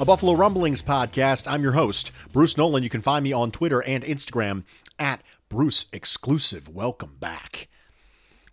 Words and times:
a 0.00 0.04
Buffalo 0.04 0.34
Rumblings 0.34 0.80
podcast. 0.80 1.50
I'm 1.50 1.60
your 1.60 1.72
host, 1.72 2.12
Bruce 2.32 2.56
Nolan. 2.56 2.84
You 2.84 2.88
can 2.88 3.00
find 3.00 3.24
me 3.24 3.32
on 3.32 3.50
Twitter 3.50 3.82
and 3.82 4.04
Instagram 4.04 4.62
at 4.96 5.22
Bruce 5.48 5.86
Exclusive. 5.92 6.68
Welcome 6.68 7.16
back. 7.18 7.66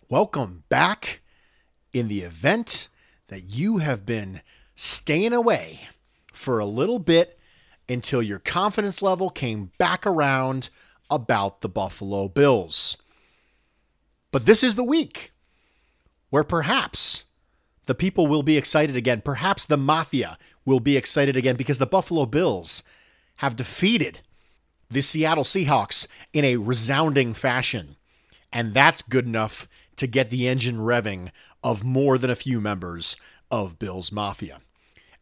Welcome 0.08 0.64
back 0.68 1.20
in 1.92 2.08
the 2.08 2.22
event 2.22 2.88
that 3.28 3.44
you 3.44 3.78
have 3.78 4.04
been 4.04 4.40
staying 4.74 5.32
away 5.32 5.82
for 6.32 6.58
a 6.58 6.66
little 6.66 6.98
bit 6.98 7.38
until 7.88 8.22
your 8.22 8.40
confidence 8.40 9.00
level 9.00 9.30
came 9.30 9.70
back 9.78 10.04
around 10.04 10.68
about 11.08 11.60
the 11.60 11.68
Buffalo 11.68 12.26
Bills. 12.26 12.96
But 14.32 14.46
this 14.46 14.64
is 14.64 14.74
the 14.74 14.82
week 14.82 15.32
where 16.30 16.44
perhaps 16.44 17.22
the 17.86 17.94
people 17.94 18.26
will 18.26 18.42
be 18.42 18.56
excited 18.56 18.96
again. 18.96 19.20
Perhaps 19.20 19.64
the 19.64 19.76
mafia 19.76 20.38
will 20.66 20.80
be 20.80 20.96
excited 20.96 21.36
again 21.36 21.56
because 21.56 21.78
the 21.78 21.86
Buffalo 21.86 22.26
Bills 22.26 22.82
have 23.36 23.56
defeated 23.56 24.20
the 24.90 25.00
Seattle 25.00 25.44
Seahawks 25.44 26.06
in 26.32 26.44
a 26.44 26.56
resounding 26.56 27.32
fashion. 27.32 27.96
And 28.52 28.74
that's 28.74 29.02
good 29.02 29.26
enough 29.26 29.68
to 29.96 30.06
get 30.06 30.30
the 30.30 30.46
engine 30.48 30.78
revving 30.78 31.30
of 31.64 31.82
more 31.82 32.18
than 32.18 32.30
a 32.30 32.36
few 32.36 32.60
members 32.60 33.16
of 33.50 33.78
Bills 33.78 34.12
Mafia. 34.12 34.60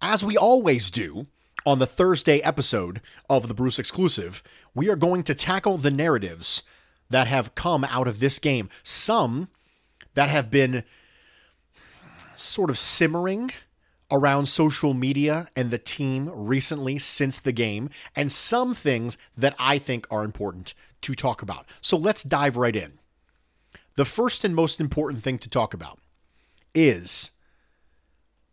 As 0.00 0.25
we 0.25 0.37
always 0.37 0.91
do 0.91 1.27
on 1.65 1.78
the 1.78 1.87
Thursday 1.87 2.41
episode 2.41 3.00
of 3.31 3.48
the 3.48 3.55
Bruce 3.55 3.78
Exclusive, 3.78 4.42
we 4.75 4.89
are 4.89 4.97
going 4.97 5.22
to 5.22 5.34
tackle 5.34 5.78
the 5.78 5.91
narratives 5.91 6.62
that 7.11 7.27
have 7.27 7.55
come 7.55 7.84
out 7.84 8.09
of 8.09 8.20
this 8.20 8.39
game. 8.39 8.69
Some 8.83 9.48
that 10.15 10.28
have 10.28 10.50
been 10.50 10.84
sort 12.37 12.70
of 12.70 12.78
simmering 12.78 13.53
around 14.10 14.47
social 14.47 14.94
media 14.94 15.48
and 15.56 15.70
the 15.70 15.78
team 15.78 16.30
recently 16.33 16.98
since 16.98 17.38
the 17.38 17.52
game, 17.52 17.91
and 18.14 18.30
some 18.30 18.74
things 18.74 19.16
that 19.36 19.55
I 19.58 19.78
think 19.78 20.06
are 20.10 20.24
important 20.24 20.74
to 21.02 21.14
talk 21.14 21.42
about. 21.42 21.66
So 21.80 21.97
let's 21.97 22.22
dive 22.22 22.56
right 22.56 22.77
in. 22.77 22.98
The 23.97 24.05
first 24.05 24.44
and 24.44 24.55
most 24.55 24.80
important 24.80 25.22
thing 25.22 25.38
to 25.38 25.48
talk 25.48 25.72
about 25.75 25.98
is 26.75 27.30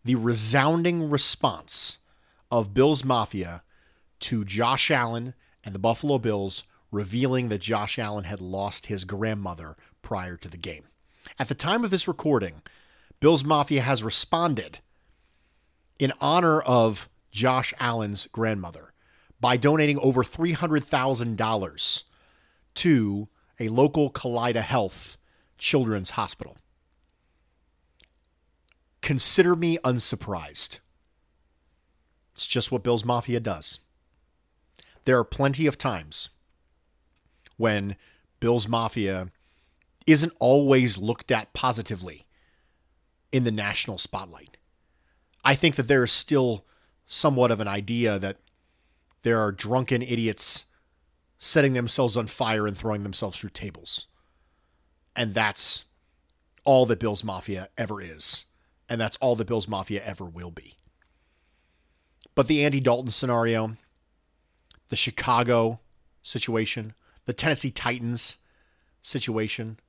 the 0.03 0.15
resounding 0.15 1.09
response 1.09 1.97
of 2.49 2.73
Bills 2.73 3.03
Mafia 3.03 3.63
to 4.21 4.45
Josh 4.45 4.91
Allen 4.91 5.33
and 5.63 5.73
the 5.73 5.79
Buffalo 5.79 6.17
Bills 6.17 6.63
revealing 6.91 7.49
that 7.49 7.61
Josh 7.61 7.97
Allen 7.97 8.25
had 8.25 8.41
lost 8.41 8.87
his 8.87 9.05
grandmother 9.05 9.77
prior 10.01 10.37
to 10.37 10.49
the 10.49 10.57
game. 10.57 10.85
At 11.39 11.47
the 11.47 11.55
time 11.55 11.83
of 11.83 11.91
this 11.91 12.07
recording, 12.07 12.61
Bills 13.19 13.43
Mafia 13.43 13.81
has 13.81 14.03
responded 14.03 14.79
in 16.01 16.11
honor 16.19 16.59
of 16.61 17.07
Josh 17.29 17.75
Allen's 17.79 18.25
grandmother 18.31 18.91
by 19.39 19.55
donating 19.55 19.99
over 19.99 20.23
$300,000 20.23 22.03
to 22.73 23.27
a 23.59 23.69
local 23.69 24.09
Kaleida 24.09 24.61
Health 24.61 25.17
Children's 25.59 26.11
Hospital. 26.11 26.57
Consider 29.03 29.55
me 29.55 29.77
unsurprised. 29.85 30.79
It's 32.33 32.47
just 32.47 32.71
what 32.71 32.83
Bills 32.83 33.05
Mafia 33.05 33.39
does. 33.39 33.79
There 35.05 35.19
are 35.19 35.23
plenty 35.23 35.67
of 35.67 35.77
times 35.77 36.29
when 37.57 37.95
Bills 38.39 38.67
Mafia 38.67 39.27
isn't 40.07 40.33
always 40.39 40.97
looked 40.97 41.29
at 41.31 41.53
positively 41.53 42.25
in 43.31 43.43
the 43.43 43.51
national 43.51 43.99
spotlight. 43.99 44.50
I 45.43 45.55
think 45.55 45.75
that 45.75 45.87
there 45.87 46.03
is 46.03 46.11
still 46.11 46.65
somewhat 47.05 47.51
of 47.51 47.59
an 47.59 47.67
idea 47.67 48.19
that 48.19 48.37
there 49.23 49.39
are 49.39 49.51
drunken 49.51 50.01
idiots 50.01 50.65
setting 51.37 51.73
themselves 51.73 52.15
on 52.15 52.27
fire 52.27 52.67
and 52.67 52.77
throwing 52.77 53.03
themselves 53.03 53.37
through 53.37 53.49
tables. 53.49 54.07
And 55.15 55.33
that's 55.33 55.85
all 56.63 56.85
that 56.85 56.99
Bills 56.99 57.23
Mafia 57.23 57.69
ever 57.77 58.01
is. 58.01 58.45
And 58.87 59.01
that's 59.01 59.17
all 59.17 59.35
that 59.35 59.47
Bills 59.47 59.67
Mafia 59.67 60.03
ever 60.03 60.25
will 60.25 60.51
be. 60.51 60.75
But 62.35 62.47
the 62.47 62.63
Andy 62.63 62.79
Dalton 62.79 63.11
scenario, 63.11 63.75
the 64.89 64.95
Chicago 64.95 65.79
situation, 66.21 66.93
the 67.25 67.33
Tennessee 67.33 67.71
Titans 67.71 68.37
situation, 69.01 69.79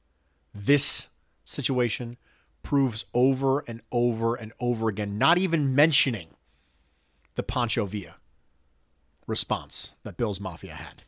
this 0.55 1.09
situation 1.45 2.17
proves 2.63 3.05
over 3.15 3.61
and 3.67 3.81
over 3.91 4.35
and 4.35 4.53
over 4.61 4.89
again, 4.89 5.19
not 5.19 5.39
even 5.39 5.75
mentioning 5.75 6.29
the 7.35 7.43
Pancho 7.43 7.87
Villa 7.87 8.17
response 9.27 9.95
that 10.03 10.17
Bills 10.17 10.41
Mafia 10.41 10.75
had. 10.75 11.05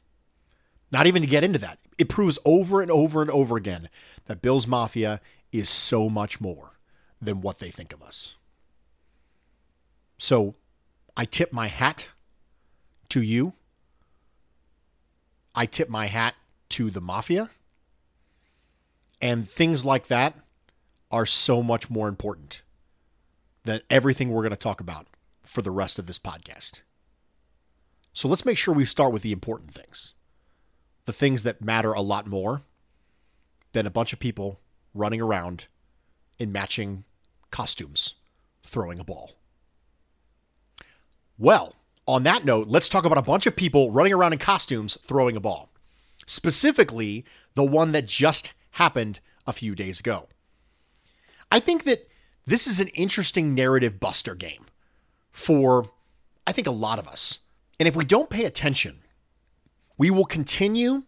Not 0.90 1.06
even 1.06 1.22
to 1.22 1.28
get 1.28 1.44
into 1.44 1.58
that. 1.58 1.78
It 1.98 2.08
proves 2.08 2.38
over 2.44 2.80
and 2.80 2.90
over 2.90 3.22
and 3.22 3.30
over 3.30 3.56
again 3.56 3.88
that 4.26 4.42
Bills 4.42 4.66
Mafia 4.66 5.20
is 5.52 5.68
so 5.68 6.08
much 6.08 6.40
more 6.40 6.78
than 7.20 7.40
what 7.40 7.58
they 7.58 7.70
think 7.70 7.92
of 7.92 8.02
us. 8.02 8.36
So 10.18 10.54
I 11.16 11.24
tip 11.24 11.52
my 11.52 11.66
hat 11.66 12.08
to 13.10 13.22
you 13.22 13.54
I 15.54 15.66
tip 15.66 15.88
my 15.88 16.06
hat 16.06 16.34
to 16.70 16.90
the 16.90 17.00
mafia. 17.00 17.50
And 19.20 19.48
things 19.48 19.84
like 19.84 20.08
that 20.08 20.34
are 21.14 21.26
so 21.26 21.62
much 21.62 21.88
more 21.88 22.08
important 22.08 22.62
than 23.62 23.80
everything 23.88 24.30
we're 24.30 24.42
going 24.42 24.50
to 24.50 24.56
talk 24.56 24.80
about 24.80 25.06
for 25.44 25.62
the 25.62 25.70
rest 25.70 25.96
of 25.96 26.06
this 26.06 26.18
podcast. 26.18 26.80
So 28.12 28.26
let's 28.26 28.44
make 28.44 28.58
sure 28.58 28.74
we 28.74 28.84
start 28.84 29.12
with 29.12 29.22
the 29.22 29.32
important 29.32 29.72
things 29.72 30.14
the 31.06 31.12
things 31.12 31.42
that 31.42 31.60
matter 31.60 31.92
a 31.92 32.00
lot 32.00 32.26
more 32.26 32.62
than 33.74 33.86
a 33.86 33.90
bunch 33.90 34.14
of 34.14 34.18
people 34.18 34.58
running 34.94 35.20
around 35.20 35.66
in 36.38 36.50
matching 36.50 37.04
costumes 37.50 38.14
throwing 38.62 38.98
a 38.98 39.04
ball. 39.04 39.32
Well, 41.36 41.76
on 42.08 42.22
that 42.22 42.44
note, 42.46 42.68
let's 42.68 42.88
talk 42.88 43.04
about 43.04 43.18
a 43.18 43.22
bunch 43.22 43.46
of 43.46 43.54
people 43.54 43.90
running 43.90 44.14
around 44.14 44.32
in 44.32 44.38
costumes 44.38 44.96
throwing 45.02 45.36
a 45.36 45.40
ball. 45.40 45.68
Specifically, 46.26 47.24
the 47.54 47.64
one 47.64 47.92
that 47.92 48.06
just 48.06 48.52
happened 48.70 49.20
a 49.46 49.52
few 49.52 49.74
days 49.74 50.00
ago. 50.00 50.26
I 51.50 51.60
think 51.60 51.84
that 51.84 52.08
this 52.46 52.66
is 52.66 52.80
an 52.80 52.88
interesting 52.88 53.54
narrative 53.54 54.00
buster 54.00 54.34
game 54.34 54.66
for, 55.32 55.90
I 56.46 56.52
think, 56.52 56.66
a 56.66 56.72
lot 56.72 56.98
of 56.98 57.08
us. 57.08 57.40
And 57.78 57.88
if 57.88 57.96
we 57.96 58.04
don't 58.04 58.30
pay 58.30 58.44
attention, 58.44 59.00
we 59.96 60.10
will 60.10 60.24
continue 60.24 61.04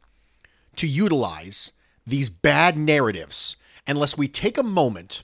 to 0.77 0.87
utilize 0.87 1.73
these 2.07 2.31
bad 2.31 2.77
narratives 2.77 3.57
unless 3.87 4.17
we 4.17 4.29
take 4.29 4.59
a 4.59 4.63
moment 4.63 5.23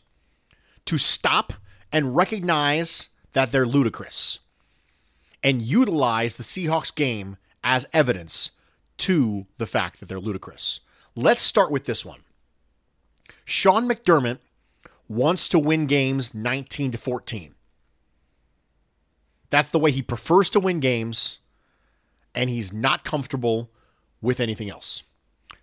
to 0.86 0.98
stop 0.98 1.52
and 1.92 2.16
recognize 2.16 3.08
that 3.32 3.52
they're 3.52 3.66
ludicrous 3.66 4.40
and 5.42 5.62
utilize 5.62 6.36
the 6.36 6.42
Seahawks 6.42 6.94
game 6.94 7.36
as 7.64 7.86
evidence 7.92 8.52
to 8.98 9.46
the 9.58 9.66
fact 9.66 10.00
that 10.00 10.08
they're 10.08 10.20
ludicrous. 10.20 10.80
Let's 11.14 11.42
start 11.42 11.70
with 11.70 11.84
this 11.84 12.04
one. 12.04 12.20
Sean 13.44 13.88
McDermott 13.88 14.38
wants 15.14 15.48
to 15.48 15.58
win 15.58 15.86
games 15.86 16.34
19 16.34 16.92
to 16.92 16.98
14. 16.98 17.54
That's 19.50 19.68
the 19.68 19.78
way 19.78 19.90
he 19.90 20.00
prefers 20.00 20.48
to 20.50 20.60
win 20.60 20.80
games, 20.80 21.38
and 22.34 22.48
he's 22.48 22.72
not 22.72 23.04
comfortable 23.04 23.70
with 24.22 24.40
anything 24.40 24.70
else. 24.70 25.02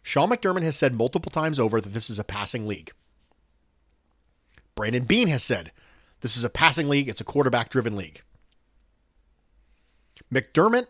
Sean 0.04 0.30
McDermott 0.30 0.64
has 0.64 0.78
said 0.78 0.94
multiple 0.94 1.32
times 1.32 1.60
over 1.60 1.82
that 1.82 1.90
this 1.90 2.10
is 2.10 2.20
a 2.20 2.24
passing 2.24 2.68
league. 2.68 2.92
Brandon 4.76 5.04
Beane 5.04 5.28
has 5.28 5.44
said 5.44 5.72
this 6.22 6.38
is 6.38 6.44
a 6.44 6.50
passing 6.50 6.88
league, 6.88 7.10
it's 7.10 7.22
a 7.22 7.26
quarterback 7.26 7.70
driven 7.70 7.96
league. 7.96 8.22
McDermott 10.32 10.86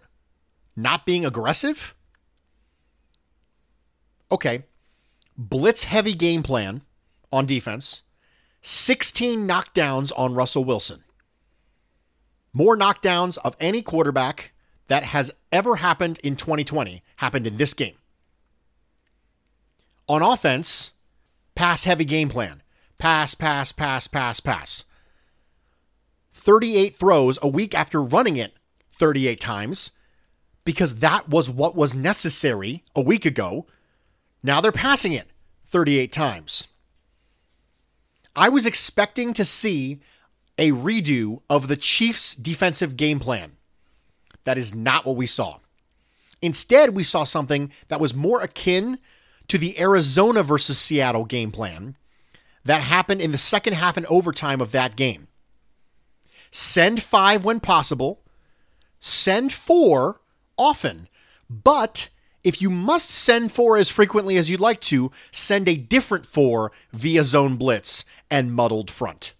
not 0.75 1.05
being 1.05 1.25
aggressive? 1.25 1.95
Okay. 4.31 4.63
Blitz 5.37 5.83
heavy 5.83 6.13
game 6.13 6.43
plan 6.43 6.81
on 7.31 7.45
defense. 7.45 8.03
16 8.61 9.47
knockdowns 9.47 10.11
on 10.17 10.33
Russell 10.35 10.63
Wilson. 10.63 11.03
More 12.53 12.77
knockdowns 12.77 13.37
of 13.43 13.55
any 13.59 13.81
quarterback 13.81 14.53
that 14.87 15.03
has 15.03 15.31
ever 15.51 15.77
happened 15.77 16.19
in 16.23 16.35
2020 16.35 17.03
happened 17.17 17.47
in 17.47 17.57
this 17.57 17.73
game. 17.73 17.95
On 20.07 20.21
offense, 20.21 20.91
pass 21.55 21.83
heavy 21.83 22.05
game 22.05 22.29
plan. 22.29 22.63
Pass, 22.97 23.35
pass, 23.35 23.71
pass, 23.71 24.07
pass, 24.07 24.39
pass. 24.39 24.85
38 26.33 26.95
throws 26.95 27.37
a 27.41 27.47
week 27.47 27.75
after 27.75 28.01
running 28.01 28.35
it 28.35 28.55
38 28.91 29.39
times 29.39 29.91
because 30.65 30.99
that 30.99 31.29
was 31.29 31.49
what 31.49 31.75
was 31.75 31.93
necessary 31.93 32.83
a 32.95 33.01
week 33.01 33.25
ago. 33.25 33.67
Now 34.41 34.59
they're 34.59 34.71
passing 34.71 35.13
it 35.13 35.27
38 35.67 36.11
times. 36.11 36.67
I 38.35 38.49
was 38.49 38.65
expecting 38.65 39.33
to 39.33 39.45
see 39.45 39.99
a 40.57 40.71
redo 40.71 41.41
of 41.49 41.67
the 41.67 41.77
Chiefs' 41.77 42.35
defensive 42.35 42.97
game 42.97 43.19
plan. 43.19 43.53
That 44.43 44.57
is 44.57 44.73
not 44.73 45.05
what 45.05 45.15
we 45.15 45.27
saw. 45.27 45.59
Instead, 46.41 46.95
we 46.95 47.03
saw 47.03 47.23
something 47.23 47.71
that 47.87 47.99
was 47.99 48.13
more 48.13 48.41
akin 48.41 48.99
to 49.47 49.57
the 49.57 49.79
Arizona 49.79 50.43
versus 50.43 50.77
Seattle 50.77 51.25
game 51.25 51.51
plan 51.51 51.97
that 52.63 52.81
happened 52.81 53.21
in 53.21 53.31
the 53.31 53.37
second 53.37 53.73
half 53.73 53.97
and 53.97 54.05
overtime 54.05 54.61
of 54.61 54.71
that 54.71 54.95
game. 54.95 55.27
Send 56.51 57.01
five 57.01 57.43
when 57.43 57.59
possible, 57.59 58.21
send 58.99 59.53
four 59.53 60.21
often, 60.57 61.07
but 61.49 62.09
if 62.43 62.61
you 62.61 62.69
must 62.69 63.09
send 63.09 63.51
four 63.51 63.77
as 63.77 63.89
frequently 63.89 64.37
as 64.37 64.49
you'd 64.49 64.59
like 64.59 64.79
to, 64.81 65.11
send 65.31 65.67
a 65.67 65.75
different 65.75 66.25
four 66.25 66.71
via 66.93 67.23
zone 67.23 67.57
blitz 67.57 68.05
and 68.31 68.53
muddled 68.53 68.89
front. 68.89 69.33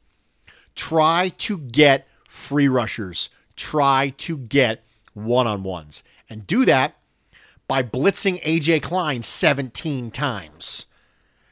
Try 0.75 1.29
to 1.39 1.57
get 1.57 2.07
free 2.27 2.67
rushers. 2.67 3.29
Try 3.55 4.13
to 4.17 4.37
get 4.37 4.83
one 5.13 5.47
on 5.47 5.63
ones. 5.63 6.03
And 6.29 6.45
do 6.45 6.65
that 6.65 6.95
by 7.67 7.83
blitzing 7.83 8.41
AJ 8.43 8.83
Klein 8.83 9.21
17 9.21 10.11
times. 10.11 10.85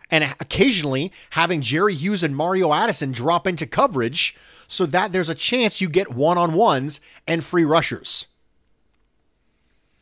And 0.09 0.23
occasionally 0.39 1.11
having 1.31 1.61
Jerry 1.61 1.93
Hughes 1.93 2.23
and 2.23 2.35
Mario 2.35 2.73
Addison 2.73 3.11
drop 3.11 3.45
into 3.45 3.67
coverage 3.67 4.35
so 4.67 4.85
that 4.85 5.11
there's 5.11 5.29
a 5.29 5.35
chance 5.35 5.81
you 5.81 5.89
get 5.89 6.13
one 6.13 6.37
on 6.37 6.53
ones 6.53 6.99
and 7.27 7.43
free 7.43 7.65
rushers. 7.65 8.27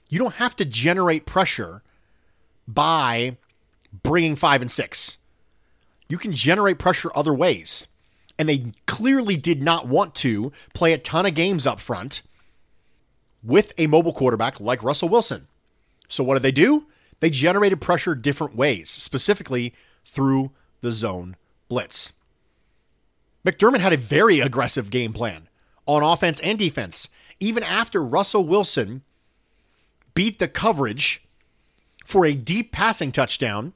You 0.09 0.19
don't 0.19 0.35
have 0.35 0.55
to 0.57 0.65
generate 0.65 1.25
pressure 1.25 1.81
by 2.67 3.37
bringing 4.03 4.35
five 4.35 4.61
and 4.61 4.71
six. 4.71 5.17
You 6.07 6.17
can 6.17 6.31
generate 6.31 6.79
pressure 6.79 7.11
other 7.15 7.33
ways. 7.33 7.87
And 8.37 8.49
they 8.49 8.71
clearly 8.85 9.37
did 9.37 9.63
not 9.63 9.87
want 9.87 10.13
to 10.15 10.51
play 10.73 10.93
a 10.93 10.97
ton 10.97 11.25
of 11.25 11.33
games 11.33 11.65
up 11.65 11.79
front 11.79 12.21
with 13.41 13.73
a 13.77 13.87
mobile 13.87 14.13
quarterback 14.13 14.59
like 14.59 14.83
Russell 14.83 15.09
Wilson. 15.09 15.47
So 16.07 16.23
what 16.23 16.35
did 16.35 16.43
they 16.43 16.51
do? 16.51 16.87
They 17.21 17.29
generated 17.29 17.79
pressure 17.79 18.13
different 18.13 18.55
ways, 18.55 18.89
specifically 18.89 19.73
through 20.05 20.51
the 20.81 20.91
zone 20.91 21.35
blitz. 21.69 22.11
McDermott 23.45 23.79
had 23.79 23.93
a 23.93 23.97
very 23.97 24.39
aggressive 24.39 24.89
game 24.89 25.13
plan 25.13 25.47
on 25.85 26.03
offense 26.03 26.39
and 26.41 26.59
defense. 26.59 27.09
Even 27.39 27.63
after 27.63 28.03
Russell 28.03 28.45
Wilson 28.45 29.03
beat 30.15 30.39
the 30.39 30.47
coverage 30.47 31.21
for 32.03 32.25
a 32.25 32.33
deep 32.33 32.71
passing 32.71 33.11
touchdown, 33.11 33.73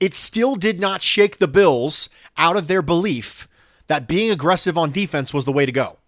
it 0.00 0.12
still 0.12 0.56
did 0.56 0.78
not 0.78 1.02
shake 1.02 1.38
the 1.38 1.48
Bills 1.48 2.10
out 2.36 2.56
of 2.56 2.68
their 2.68 2.82
belief 2.82 3.48
that 3.86 4.08
being 4.08 4.30
aggressive 4.30 4.76
on 4.76 4.90
defense 4.90 5.32
was 5.32 5.44
the 5.44 5.52
way 5.52 5.64
to 5.64 5.72
go. 5.72 5.98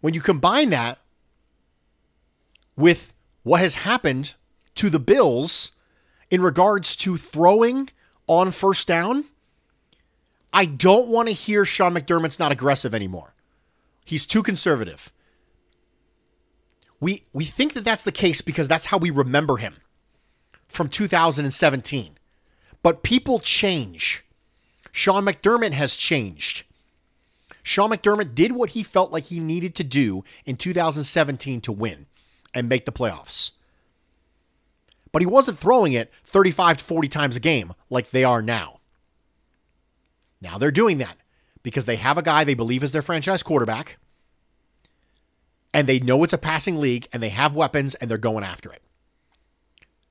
When 0.00 0.14
you 0.14 0.20
combine 0.20 0.70
that 0.70 0.98
with 2.76 3.12
what 3.42 3.60
has 3.60 3.74
happened 3.74 4.34
to 4.76 4.90
the 4.90 5.00
Bills 5.00 5.72
in 6.30 6.42
regards 6.42 6.94
to 6.96 7.16
throwing 7.16 7.88
on 8.26 8.52
first 8.52 8.86
down, 8.86 9.24
I 10.52 10.66
don't 10.66 11.08
want 11.08 11.28
to 11.28 11.34
hear 11.34 11.64
Sean 11.64 11.94
McDermott's 11.94 12.38
not 12.38 12.52
aggressive 12.52 12.94
anymore. 12.94 13.34
He's 14.04 14.26
too 14.26 14.42
conservative. 14.42 15.12
We 17.00 17.24
we 17.32 17.44
think 17.44 17.74
that 17.74 17.84
that's 17.84 18.04
the 18.04 18.12
case 18.12 18.40
because 18.40 18.68
that's 18.68 18.86
how 18.86 18.98
we 18.98 19.10
remember 19.10 19.56
him 19.56 19.76
from 20.68 20.88
2017. 20.88 22.18
But 22.82 23.02
people 23.02 23.38
change. 23.38 24.24
Sean 24.92 25.24
McDermott 25.24 25.72
has 25.72 25.96
changed. 25.96 26.64
Sean 27.62 27.90
McDermott 27.90 28.34
did 28.34 28.52
what 28.52 28.70
he 28.70 28.82
felt 28.82 29.12
like 29.12 29.24
he 29.24 29.40
needed 29.40 29.74
to 29.74 29.84
do 29.84 30.24
in 30.46 30.56
2017 30.56 31.60
to 31.60 31.72
win 31.72 32.06
and 32.54 32.68
make 32.68 32.86
the 32.86 32.92
playoffs. 32.92 33.52
But 35.12 35.22
he 35.22 35.26
wasn't 35.26 35.58
throwing 35.58 35.92
it 35.92 36.12
35 36.24 36.78
to 36.78 36.84
40 36.84 37.08
times 37.08 37.36
a 37.36 37.40
game 37.40 37.74
like 37.90 38.10
they 38.10 38.24
are 38.24 38.42
now. 38.42 38.80
Now 40.40 40.58
they're 40.58 40.70
doing 40.70 40.98
that 40.98 41.16
because 41.62 41.84
they 41.84 41.96
have 41.96 42.16
a 42.16 42.22
guy 42.22 42.44
they 42.44 42.54
believe 42.54 42.82
is 42.82 42.92
their 42.92 43.02
franchise 43.02 43.42
quarterback 43.42 43.98
and 45.72 45.86
they 45.86 46.00
know 46.00 46.22
it's 46.24 46.32
a 46.32 46.38
passing 46.38 46.78
league 46.78 47.08
and 47.12 47.22
they 47.22 47.28
have 47.28 47.54
weapons 47.54 47.94
and 47.96 48.10
they're 48.10 48.18
going 48.18 48.44
after 48.44 48.72
it. 48.72 48.82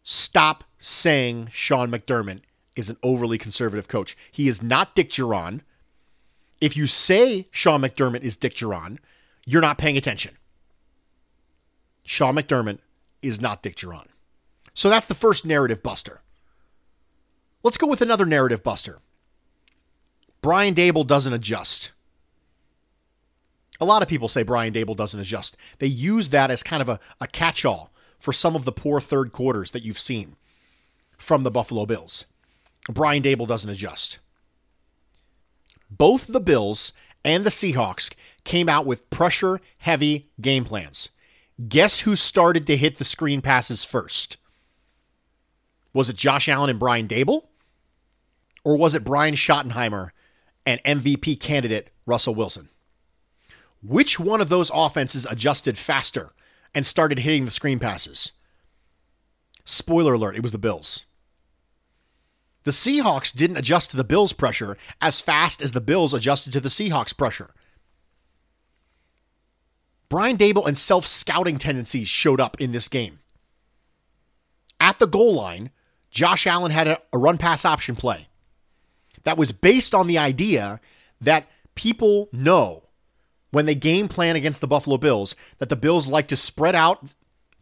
Stop 0.03 0.63
saying 0.77 1.49
Sean 1.51 1.91
McDermott 1.91 2.41
is 2.75 2.89
an 2.89 2.97
overly 3.03 3.37
conservative 3.37 3.87
coach. 3.87 4.15
He 4.31 4.47
is 4.47 4.61
not 4.61 4.95
Dick 4.95 5.09
Jauron. 5.09 5.61
If 6.61 6.77
you 6.77 6.87
say 6.87 7.45
Sean 7.51 7.81
McDermott 7.81 8.21
is 8.21 8.37
Dick 8.37 8.53
Jauron, 8.53 8.99
you're 9.45 9.61
not 9.61 9.77
paying 9.77 9.97
attention. 9.97 10.37
Sean 12.03 12.35
McDermott 12.35 12.79
is 13.21 13.41
not 13.41 13.61
Dick 13.61 13.75
Jauron. 13.75 14.07
So 14.73 14.89
that's 14.89 15.07
the 15.07 15.15
first 15.15 15.45
narrative 15.45 15.83
buster. 15.83 16.21
Let's 17.63 17.77
go 17.77 17.87
with 17.87 18.01
another 18.01 18.25
narrative 18.25 18.63
buster. 18.63 18.99
Brian 20.41 20.75
Daboll 20.75 21.05
doesn't 21.05 21.33
adjust. 21.33 21.91
A 23.79 23.85
lot 23.85 24.01
of 24.01 24.07
people 24.07 24.27
say 24.27 24.43
Brian 24.43 24.73
Daboll 24.73 24.95
doesn't 24.95 25.19
adjust. 25.19 25.57
They 25.79 25.87
use 25.87 26.29
that 26.29 26.51
as 26.51 26.63
kind 26.63 26.81
of 26.81 26.89
a, 26.89 26.99
a 27.21 27.27
catch 27.27 27.65
all 27.65 27.91
for 28.19 28.33
some 28.33 28.55
of 28.55 28.65
the 28.65 28.71
poor 28.71 28.99
third 28.99 29.31
quarters 29.31 29.71
that 29.71 29.83
you've 29.83 29.99
seen 29.99 30.35
from 31.17 31.43
the 31.43 31.51
Buffalo 31.51 31.85
Bills. 31.85 32.25
Brian 32.89 33.23
Daboll 33.23 33.47
doesn't 33.47 33.69
adjust. 33.69 34.19
Both 35.89 36.27
the 36.27 36.39
Bills 36.39 36.93
and 37.23 37.43
the 37.43 37.49
Seahawks 37.49 38.13
came 38.43 38.69
out 38.69 38.85
with 38.85 39.09
pressure 39.09 39.59
heavy 39.79 40.29
game 40.39 40.63
plans. 40.63 41.09
Guess 41.67 42.01
who 42.01 42.15
started 42.15 42.67
to 42.67 42.77
hit 42.77 42.97
the 42.97 43.03
screen 43.03 43.41
passes 43.41 43.83
first? 43.83 44.37
Was 45.93 46.09
it 46.09 46.15
Josh 46.15 46.47
Allen 46.47 46.69
and 46.69 46.79
Brian 46.79 47.07
Daboll? 47.07 47.45
Or 48.63 48.77
was 48.77 48.93
it 48.93 49.03
Brian 49.03 49.35
Schottenheimer 49.35 50.09
and 50.65 50.83
MVP 50.83 51.39
candidate 51.39 51.89
Russell 52.05 52.35
Wilson? 52.35 52.69
Which 53.87 54.19
one 54.19 54.41
of 54.41 54.49
those 54.49 54.69
offenses 54.73 55.25
adjusted 55.29 55.77
faster 55.77 56.33
and 56.75 56.85
started 56.85 57.19
hitting 57.19 57.45
the 57.45 57.51
screen 57.51 57.79
passes? 57.79 58.33
Spoiler 59.63 60.15
alert, 60.15 60.35
it 60.35 60.43
was 60.43 60.51
the 60.51 60.57
Bills. 60.57 61.05
The 62.65 62.71
Seahawks 62.71 63.33
didn't 63.33 63.55
adjust 63.55 63.91
to 63.91 63.97
the 63.97 64.03
Bills' 64.03 64.33
pressure 64.33 64.77
as 64.99 65.21
fast 65.21 65.61
as 65.61 65.71
the 65.71 65.79
Bills 65.79 66.13
adjusted 66.13 66.51
to 66.51 66.59
the 66.59 66.67
Seahawks' 66.67 67.17
pressure. 67.17 67.51
Brian 70.09 70.35
Daboll 70.35 70.67
and 70.67 70.77
self 70.77 71.07
scouting 71.07 71.57
tendencies 71.57 72.09
showed 72.09 72.41
up 72.41 72.59
in 72.59 72.73
this 72.73 72.89
game. 72.89 73.19
At 74.81 74.99
the 74.99 75.07
goal 75.07 75.33
line, 75.33 75.69
Josh 76.11 76.45
Allen 76.45 76.71
had 76.71 76.89
a, 76.89 76.99
a 77.13 77.17
run 77.17 77.37
pass 77.37 77.63
option 77.63 77.95
play 77.95 78.27
that 79.23 79.37
was 79.37 79.53
based 79.53 79.95
on 79.95 80.07
the 80.07 80.17
idea 80.17 80.81
that 81.21 81.47
people 81.75 82.27
know 82.33 82.83
when 83.57 83.65
they 83.65 83.73
game 83.73 84.07
plan 84.07 84.35
against 84.35 84.61
the 84.61 84.67
Buffalo 84.67 84.99
Bills 84.99 85.35
that 85.57 85.67
the 85.67 85.75
Bills 85.75 86.05
like 86.05 86.27
to 86.27 86.37
spread 86.37 86.75
out 86.75 87.03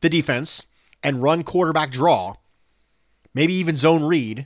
the 0.01 0.09
defense 0.09 0.65
and 1.01 1.23
run 1.23 1.41
quarterback 1.41 1.89
draw, 1.89 2.33
maybe 3.33 3.53
even 3.53 3.77
zone 3.77 4.03
read 4.03 4.45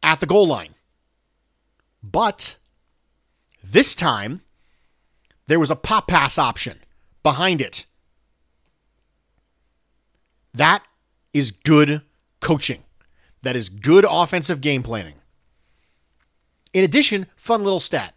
at 0.00 0.20
the 0.20 0.26
goal 0.26 0.46
line. 0.46 0.76
But 2.04 2.54
this 3.64 3.96
time, 3.96 4.42
there 5.48 5.58
was 5.58 5.72
a 5.72 5.74
pop 5.74 6.06
pass 6.06 6.38
option 6.38 6.78
behind 7.24 7.60
it. 7.60 7.84
That 10.54 10.84
is 11.32 11.50
good 11.50 12.02
coaching. 12.38 12.84
That 13.42 13.56
is 13.56 13.70
good 13.70 14.06
offensive 14.08 14.60
game 14.60 14.84
planning. 14.84 15.16
In 16.72 16.84
addition, 16.84 17.26
fun 17.34 17.64
little 17.64 17.80
stat 17.80 18.15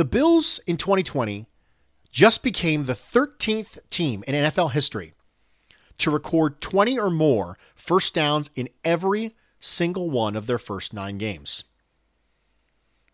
the 0.00 0.04
Bills 0.06 0.60
in 0.66 0.78
2020 0.78 1.46
just 2.10 2.42
became 2.42 2.86
the 2.86 2.94
13th 2.94 3.78
team 3.90 4.24
in 4.26 4.34
NFL 4.34 4.70
history 4.70 5.12
to 5.98 6.10
record 6.10 6.62
20 6.62 6.98
or 6.98 7.10
more 7.10 7.58
first 7.74 8.14
downs 8.14 8.48
in 8.54 8.70
every 8.82 9.36
single 9.58 10.08
one 10.08 10.36
of 10.36 10.46
their 10.46 10.56
first 10.56 10.94
nine 10.94 11.18
games. 11.18 11.64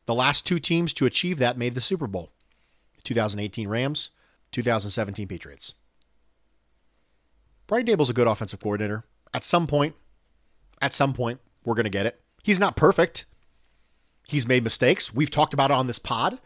The 0.05 0.15
last 0.15 0.47
two 0.47 0.61
teams 0.61 0.93
to 0.93 1.07
achieve 1.07 1.41
that 1.41 1.59
made 1.59 1.75
the 1.75 1.81
Super 1.81 2.07
Bowl 2.07 2.31
2018 3.03 3.67
Rams, 3.67 4.11
2017 4.53 5.27
Patriots. 5.27 5.75
Brian 7.67 7.85
Daboll's 7.85 8.11
a 8.11 8.15
good 8.15 8.29
offensive 8.29 8.61
coordinator. 8.61 9.03
At 9.35 9.43
some 9.43 9.67
point, 9.67 9.97
at 10.81 10.93
some 10.93 11.15
point, 11.15 11.41
we're 11.65 11.75
going 11.75 11.83
to 11.83 11.91
get 11.91 12.07
it. 12.07 12.21
He's 12.45 12.61
not 12.61 12.77
perfect. 12.77 13.25
He's 14.29 14.47
made 14.47 14.63
mistakes. 14.63 15.13
We've 15.13 15.33
talked 15.33 15.53
about 15.53 15.73
it 15.73 15.75
on 15.75 15.89
this 15.89 15.99
pod. 15.99 16.39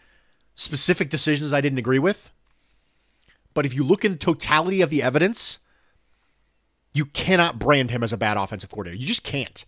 Specific 0.55 1.11
decisions 1.11 1.53
I 1.53 1.61
didn't 1.61 1.79
agree 1.79 1.99
with. 1.99 2.31
But 3.55 3.67
if 3.67 3.75
you 3.75 3.83
look 3.83 4.05
in 4.05 4.13
the 4.13 4.19
totality 4.19 4.81
of 4.81 4.91
the 4.91 5.03
evidence, 5.03 5.59
you 6.93 7.07
cannot 7.07 7.59
brand 7.59 7.91
him 7.91 8.03
as 8.03 8.13
a 8.13 8.19
bad 8.19 8.37
offensive 8.37 8.71
coordinator. 8.71 9.01
You 9.01 9.07
just 9.07 9.25
can't. 9.25 9.65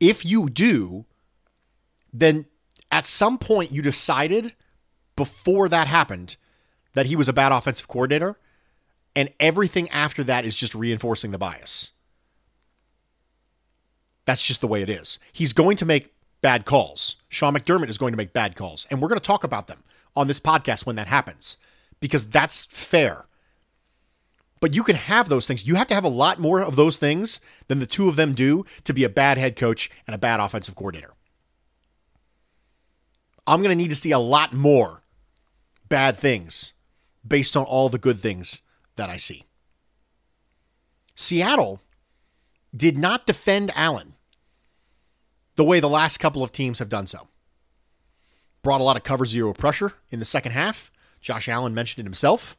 If 0.00 0.24
you 0.24 0.48
do, 0.48 1.04
then 2.12 2.46
at 2.90 3.04
some 3.04 3.38
point 3.38 3.72
you 3.72 3.82
decided 3.82 4.54
before 5.16 5.68
that 5.68 5.86
happened 5.86 6.36
that 6.94 7.06
he 7.06 7.16
was 7.16 7.28
a 7.28 7.32
bad 7.32 7.52
offensive 7.52 7.88
coordinator, 7.88 8.38
and 9.14 9.30
everything 9.40 9.88
after 9.90 10.24
that 10.24 10.44
is 10.44 10.56
just 10.56 10.74
reinforcing 10.74 11.30
the 11.30 11.38
bias. 11.38 11.92
That's 14.24 14.44
just 14.44 14.60
the 14.60 14.66
way 14.66 14.82
it 14.82 14.90
is. 14.90 15.18
He's 15.32 15.52
going 15.52 15.76
to 15.78 15.86
make 15.86 16.12
bad 16.46 16.64
calls. 16.64 17.16
Sean 17.28 17.54
McDermott 17.54 17.88
is 17.88 17.98
going 17.98 18.12
to 18.12 18.16
make 18.16 18.32
bad 18.32 18.54
calls, 18.54 18.86
and 18.88 19.02
we're 19.02 19.08
going 19.08 19.18
to 19.18 19.26
talk 19.26 19.42
about 19.42 19.66
them 19.66 19.82
on 20.14 20.28
this 20.28 20.38
podcast 20.38 20.86
when 20.86 20.94
that 20.94 21.08
happens 21.08 21.58
because 21.98 22.24
that's 22.24 22.66
fair. 22.66 23.26
But 24.60 24.72
you 24.72 24.84
can 24.84 24.94
have 24.94 25.28
those 25.28 25.48
things. 25.48 25.66
You 25.66 25.74
have 25.74 25.88
to 25.88 25.94
have 25.96 26.04
a 26.04 26.08
lot 26.08 26.38
more 26.38 26.60
of 26.60 26.76
those 26.76 26.98
things 26.98 27.40
than 27.66 27.80
the 27.80 27.84
two 27.84 28.08
of 28.08 28.14
them 28.14 28.32
do 28.32 28.64
to 28.84 28.94
be 28.94 29.02
a 29.02 29.08
bad 29.08 29.38
head 29.38 29.56
coach 29.56 29.90
and 30.06 30.14
a 30.14 30.18
bad 30.18 30.38
offensive 30.38 30.76
coordinator. 30.76 31.14
I'm 33.44 33.60
going 33.60 33.76
to 33.76 33.82
need 33.82 33.90
to 33.90 33.96
see 33.96 34.12
a 34.12 34.20
lot 34.20 34.52
more 34.52 35.02
bad 35.88 36.16
things 36.16 36.74
based 37.26 37.56
on 37.56 37.64
all 37.64 37.88
the 37.88 37.98
good 37.98 38.20
things 38.20 38.62
that 38.94 39.10
I 39.10 39.16
see. 39.16 39.46
Seattle 41.16 41.80
did 42.72 42.96
not 42.96 43.26
defend 43.26 43.72
Allen 43.74 44.12
the 45.56 45.64
way 45.64 45.80
the 45.80 45.88
last 45.88 46.18
couple 46.18 46.42
of 46.42 46.52
teams 46.52 46.78
have 46.78 46.88
done 46.88 47.06
so. 47.06 47.28
Brought 48.62 48.80
a 48.80 48.84
lot 48.84 48.96
of 48.96 49.02
cover 49.02 49.26
zero 49.26 49.52
pressure 49.52 49.94
in 50.10 50.18
the 50.18 50.24
second 50.24 50.52
half. 50.52 50.90
Josh 51.20 51.48
Allen 51.48 51.74
mentioned 51.74 52.00
it 52.00 52.06
himself. 52.08 52.56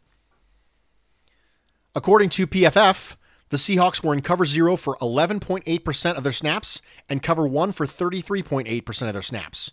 According 1.96 2.30
to 2.32 2.48
PFF, 2.48 3.16
the 3.50 3.58
Seahawks 3.58 4.04
were 4.04 4.14
in 4.14 4.22
cover 4.22 4.46
zero 4.46 4.76
for 4.76 4.98
11.8% 4.98 6.18
of 6.18 6.24
their 6.24 6.32
snaps 6.34 6.82
and 7.10 7.24
cover 7.24 7.48
one 7.48 7.72
for 7.72 7.86
33.8% 7.86 9.08
of 9.08 9.14
their 9.14 9.22
snaps. 9.22 9.72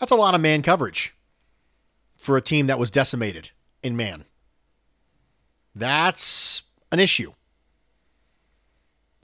That's 0.00 0.12
a 0.12 0.16
lot 0.16 0.34
of 0.34 0.40
man 0.40 0.62
coverage 0.62 1.14
for 2.16 2.36
a 2.36 2.42
team 2.42 2.66
that 2.66 2.78
was 2.78 2.90
decimated 2.90 3.50
in 3.82 3.96
man. 3.96 4.24
That's 5.74 6.62
an 6.90 6.98
issue. 6.98 7.32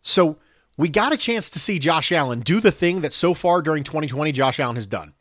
So 0.03 0.38
we 0.76 0.88
got 0.88 1.12
a 1.12 1.16
chance 1.16 1.50
to 1.50 1.59
see 1.59 1.78
Josh 1.78 2.11
Allen 2.11 2.40
do 2.40 2.61
the 2.61 2.73
thing 2.73 3.00
that 3.02 3.14
so 3.14 3.35
far 3.35 3.62
during 3.62 3.85
2020 3.85 4.33
Josh 4.33 4.59
Allen 4.59 4.76
has 4.76 4.87
done, 4.87 5.14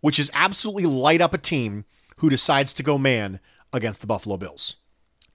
which 0.00 0.18
is 0.18 0.30
absolutely 0.34 0.86
light 0.86 1.20
up 1.20 1.34
a 1.34 1.38
team 1.38 1.84
who 2.18 2.30
decides 2.30 2.74
to 2.74 2.82
go 2.82 2.98
man 2.98 3.40
against 3.72 4.00
the 4.00 4.06
Buffalo 4.06 4.36
Bills. 4.36 4.76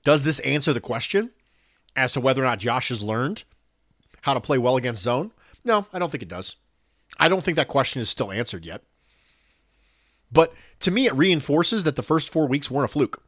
Does 0.03 0.23
this 0.23 0.39
answer 0.39 0.73
the 0.73 0.81
question 0.81 1.31
as 1.95 2.11
to 2.13 2.19
whether 2.19 2.41
or 2.41 2.45
not 2.45 2.59
Josh 2.59 2.89
has 2.89 3.01
learned 3.01 3.43
how 4.21 4.33
to 4.33 4.41
play 4.41 4.57
well 4.57 4.75
against 4.75 5.03
zone? 5.03 5.31
No, 5.63 5.87
I 5.93 5.99
don't 5.99 6.11
think 6.11 6.23
it 6.23 6.29
does. 6.29 6.57
I 7.17 7.29
don't 7.29 7.43
think 7.43 7.55
that 7.55 7.67
question 7.67 8.01
is 8.01 8.09
still 8.09 8.31
answered 8.31 8.65
yet. 8.65 8.81
But 10.31 10.53
to 10.79 10.91
me, 10.91 11.05
it 11.05 11.15
reinforces 11.15 11.83
that 11.83 11.95
the 11.95 12.03
first 12.03 12.29
four 12.29 12.47
weeks 12.47 12.69
weren't 12.69 12.89
a 12.89 12.91
fluke. 12.91 13.21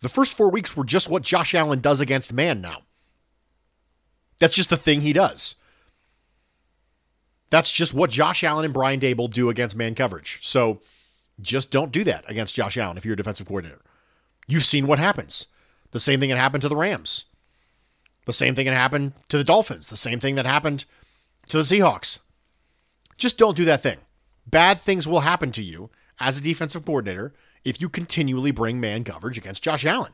The 0.00 0.08
first 0.08 0.34
four 0.34 0.50
weeks 0.50 0.76
were 0.76 0.84
just 0.84 1.10
what 1.10 1.22
Josh 1.22 1.54
Allen 1.54 1.80
does 1.80 2.00
against 2.00 2.32
man 2.32 2.60
now. 2.60 2.82
That's 4.40 4.56
just 4.56 4.70
the 4.70 4.76
thing 4.76 5.02
he 5.02 5.12
does. 5.12 5.54
That's 7.50 7.70
just 7.70 7.94
what 7.94 8.10
Josh 8.10 8.42
Allen 8.42 8.64
and 8.64 8.74
Brian 8.74 9.00
Daboll 9.00 9.32
do 9.32 9.48
against 9.48 9.76
man 9.76 9.94
coverage. 9.94 10.40
So 10.42 10.80
just 11.40 11.70
don't 11.70 11.92
do 11.92 12.04
that 12.04 12.24
against 12.28 12.54
Josh 12.54 12.76
Allen 12.76 12.96
if 12.96 13.04
you're 13.04 13.14
a 13.14 13.16
defensive 13.16 13.46
coordinator. 13.46 13.80
You've 14.48 14.64
seen 14.64 14.86
what 14.86 14.98
happens. 14.98 15.46
The 15.92 16.00
same 16.00 16.20
thing 16.20 16.30
that 16.30 16.38
happened 16.38 16.62
to 16.62 16.68
the 16.68 16.76
Rams. 16.76 17.26
The 18.26 18.32
same 18.32 18.54
thing 18.54 18.66
that 18.66 18.74
happened 18.74 19.12
to 19.28 19.38
the 19.38 19.44
Dolphins. 19.44 19.88
The 19.88 19.96
same 19.96 20.20
thing 20.20 20.36
that 20.36 20.46
happened 20.46 20.84
to 21.48 21.56
the 21.56 21.62
Seahawks. 21.62 22.20
Just 23.18 23.38
don't 23.38 23.56
do 23.56 23.64
that 23.64 23.82
thing. 23.82 23.98
Bad 24.46 24.80
things 24.80 25.06
will 25.06 25.20
happen 25.20 25.52
to 25.52 25.62
you 25.62 25.90
as 26.18 26.38
a 26.38 26.42
defensive 26.42 26.84
coordinator 26.84 27.34
if 27.64 27.80
you 27.80 27.88
continually 27.88 28.50
bring 28.50 28.80
man 28.80 29.04
coverage 29.04 29.36
against 29.36 29.62
Josh 29.62 29.84
Allen. 29.84 30.12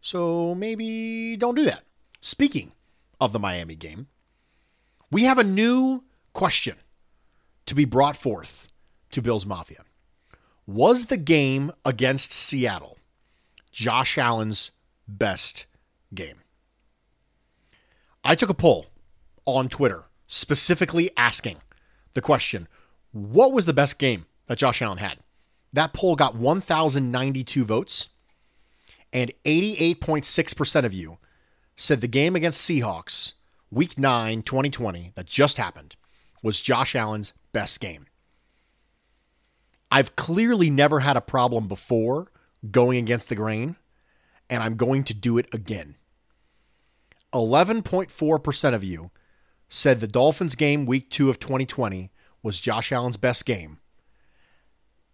So 0.00 0.54
maybe 0.54 1.36
don't 1.36 1.56
do 1.56 1.64
that. 1.64 1.82
Speaking 2.20 2.72
of 3.20 3.32
the 3.32 3.38
Miami 3.38 3.74
game, 3.74 4.08
we 5.10 5.24
have 5.24 5.38
a 5.38 5.44
new 5.44 6.04
question 6.32 6.76
to 7.66 7.74
be 7.74 7.84
brought 7.84 8.16
forth 8.16 8.68
to 9.10 9.22
Bills 9.22 9.46
Mafia. 9.46 9.84
Was 10.66 11.06
the 11.06 11.16
game 11.16 11.72
against 11.84 12.32
Seattle 12.32 12.98
Josh 13.70 14.18
Allen's 14.18 14.72
best 15.06 15.66
game? 16.14 16.40
I 18.24 18.34
took 18.34 18.50
a 18.50 18.54
poll 18.54 18.86
on 19.44 19.68
Twitter 19.68 20.04
specifically 20.26 21.10
asking 21.16 21.58
the 22.14 22.20
question 22.20 22.66
what 23.12 23.52
was 23.52 23.64
the 23.64 23.72
best 23.72 23.98
game 23.98 24.26
that 24.46 24.58
Josh 24.58 24.82
Allen 24.82 24.98
had? 24.98 25.18
That 25.72 25.92
poll 25.92 26.16
got 26.16 26.34
1,092 26.34 27.64
votes, 27.64 28.08
and 29.12 29.32
88.6% 29.44 30.84
of 30.84 30.92
you 30.92 31.18
said 31.76 32.00
the 32.00 32.08
game 32.08 32.34
against 32.34 32.68
Seahawks, 32.68 33.34
week 33.70 33.98
9, 33.98 34.42
2020, 34.42 35.12
that 35.14 35.26
just 35.26 35.58
happened, 35.58 35.96
was 36.42 36.60
Josh 36.60 36.94
Allen's 36.94 37.32
best 37.52 37.80
game. 37.80 38.06
I've 39.90 40.16
clearly 40.16 40.70
never 40.70 41.00
had 41.00 41.16
a 41.16 41.20
problem 41.20 41.68
before 41.68 42.32
going 42.70 42.98
against 42.98 43.28
the 43.28 43.36
grain, 43.36 43.76
and 44.50 44.62
I'm 44.62 44.76
going 44.76 45.04
to 45.04 45.14
do 45.14 45.38
it 45.38 45.46
again. 45.52 45.96
11.4% 47.32 48.74
of 48.74 48.82
you 48.82 49.10
said 49.68 50.00
the 50.00 50.06
Dolphins 50.06 50.54
game 50.54 50.86
week 50.86 51.10
2 51.10 51.28
of 51.28 51.38
2020 51.38 52.10
was 52.42 52.60
Josh 52.60 52.92
Allen's 52.92 53.16
best 53.16 53.44
game. 53.44 53.78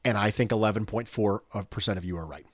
And 0.04 0.18
I 0.18 0.30
think 0.30 0.50
11.4% 0.50 1.96
of 1.96 2.04
you 2.04 2.16
are 2.16 2.26
right. 2.26 2.46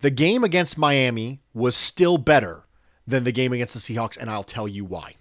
The 0.00 0.10
game 0.10 0.44
against 0.44 0.78
Miami 0.78 1.42
was 1.52 1.76
still 1.76 2.16
better 2.16 2.64
than 3.06 3.24
the 3.24 3.32
game 3.32 3.52
against 3.52 3.74
the 3.74 3.80
Seahawks, 3.80 4.16
and 4.16 4.30
I'll 4.30 4.44
tell 4.44 4.66
you 4.66 4.84
why. 4.84 5.16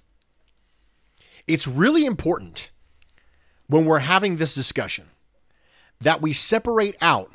It's 1.47 1.67
really 1.67 2.05
important 2.05 2.71
when 3.67 3.85
we're 3.85 3.99
having 3.99 4.37
this 4.37 4.53
discussion 4.53 5.07
that 5.99 6.21
we 6.21 6.31
separate 6.31 6.95
out 7.01 7.31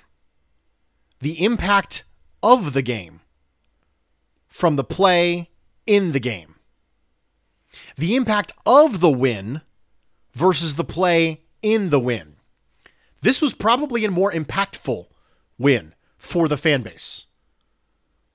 the 1.21 1.43
impact 1.45 2.05
of 2.43 2.73
the 2.73 2.83
game 2.83 3.21
from 4.49 4.77
the 4.77 4.85
play 4.85 5.51
in 5.87 6.13
the 6.13 6.21
game. 6.21 6.55
The 7.97 8.15
impact 8.15 8.53
of 8.65 9.01
the 9.01 9.11
win 9.11 9.63
versus 10.33 10.75
the 10.75 10.85
play 10.85 11.43
in 11.61 11.91
the 11.91 12.01
win. 12.01 12.37
This 13.21 13.43
was 13.43 13.55
probably 13.55 14.05
a 14.05 14.11
more 14.11 14.33
impactful 14.33 15.07
win 15.59 15.95
for 16.17 16.49
the 16.49 16.57
fan 16.57 16.83
base. 16.83 17.24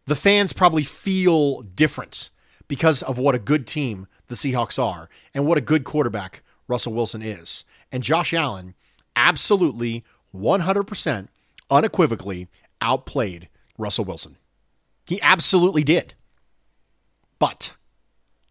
The 0.10 0.16
fans 0.16 0.54
probably 0.54 0.82
feel 0.82 1.62
different 1.62 2.32
because 2.68 3.04
of 3.04 3.20
what 3.20 3.36
a 3.36 3.40
good 3.40 3.68
team 3.68 4.08
the 4.26 4.34
Seahawks 4.34 4.82
are 4.82 5.08
and 5.36 5.46
what 5.46 5.60
a 5.60 5.62
good 5.62 5.84
quarterback 5.84 6.42
Russell 6.68 6.94
Wilson 6.94 7.22
is. 7.22 7.64
And 7.92 8.02
Josh 8.02 8.34
Allen 8.34 8.74
absolutely 9.16 10.04
100% 10.36 11.28
unequivocally 11.70 12.48
outplayed 12.82 13.50
Russell 13.78 14.04
Wilson. 14.04 14.38
He 15.06 15.22
absolutely 15.22 15.84
did. 15.84 16.16
But 17.38 17.74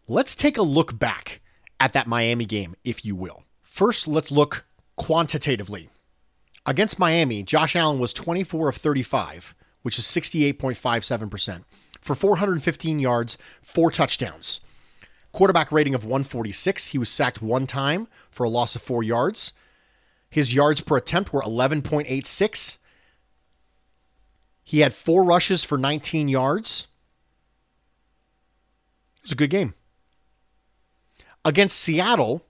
let's 0.07 0.37
take 0.37 0.57
a 0.57 0.61
look 0.61 0.97
back 0.97 1.41
at 1.77 1.91
that 1.91 2.07
Miami 2.07 2.45
game, 2.45 2.77
if 2.85 3.03
you 3.03 3.17
will. 3.17 3.43
First, 3.63 4.07
let's 4.07 4.31
look 4.31 4.65
quantitatively. 4.95 5.89
Against 6.65 6.99
Miami, 6.99 7.43
Josh 7.43 7.75
Allen 7.75 7.99
was 7.99 8.13
24 8.13 8.69
of 8.69 8.77
35, 8.77 9.55
which 9.81 9.97
is 9.97 10.05
68.57%, 10.05 11.63
for 12.01 12.15
415 12.15 12.99
yards, 12.99 13.37
four 13.61 13.91
touchdowns. 13.91 14.61
Quarterback 15.31 15.71
rating 15.71 15.93
of 15.93 16.03
146. 16.03 16.87
He 16.87 16.97
was 16.97 17.09
sacked 17.09 17.41
one 17.41 17.67
time 17.67 18.07
for 18.31 18.43
a 18.43 18.49
loss 18.49 18.75
of 18.75 18.81
four 18.81 19.03
yards. 19.03 19.53
His 20.29 20.53
yards 20.53 20.81
per 20.81 20.97
attempt 20.97 21.31
were 21.33 21.41
11.86. 21.41 22.77
He 24.63 24.79
had 24.79 24.93
four 24.93 25.23
rushes 25.23 25.63
for 25.63 25.77
19 25.77 26.27
yards. 26.27 26.87
It 29.17 29.23
was 29.23 29.31
a 29.31 29.35
good 29.35 29.49
game. 29.49 29.73
Against 31.45 31.79
Seattle, 31.79 32.45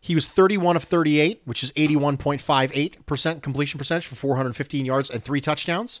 He 0.00 0.14
was 0.14 0.28
31 0.28 0.76
of 0.76 0.84
38, 0.84 1.42
which 1.44 1.62
is 1.62 1.72
81.58% 1.72 3.42
completion 3.42 3.78
percentage 3.78 4.06
for 4.06 4.14
415 4.14 4.86
yards 4.86 5.10
and 5.10 5.22
three 5.22 5.40
touchdowns 5.40 6.00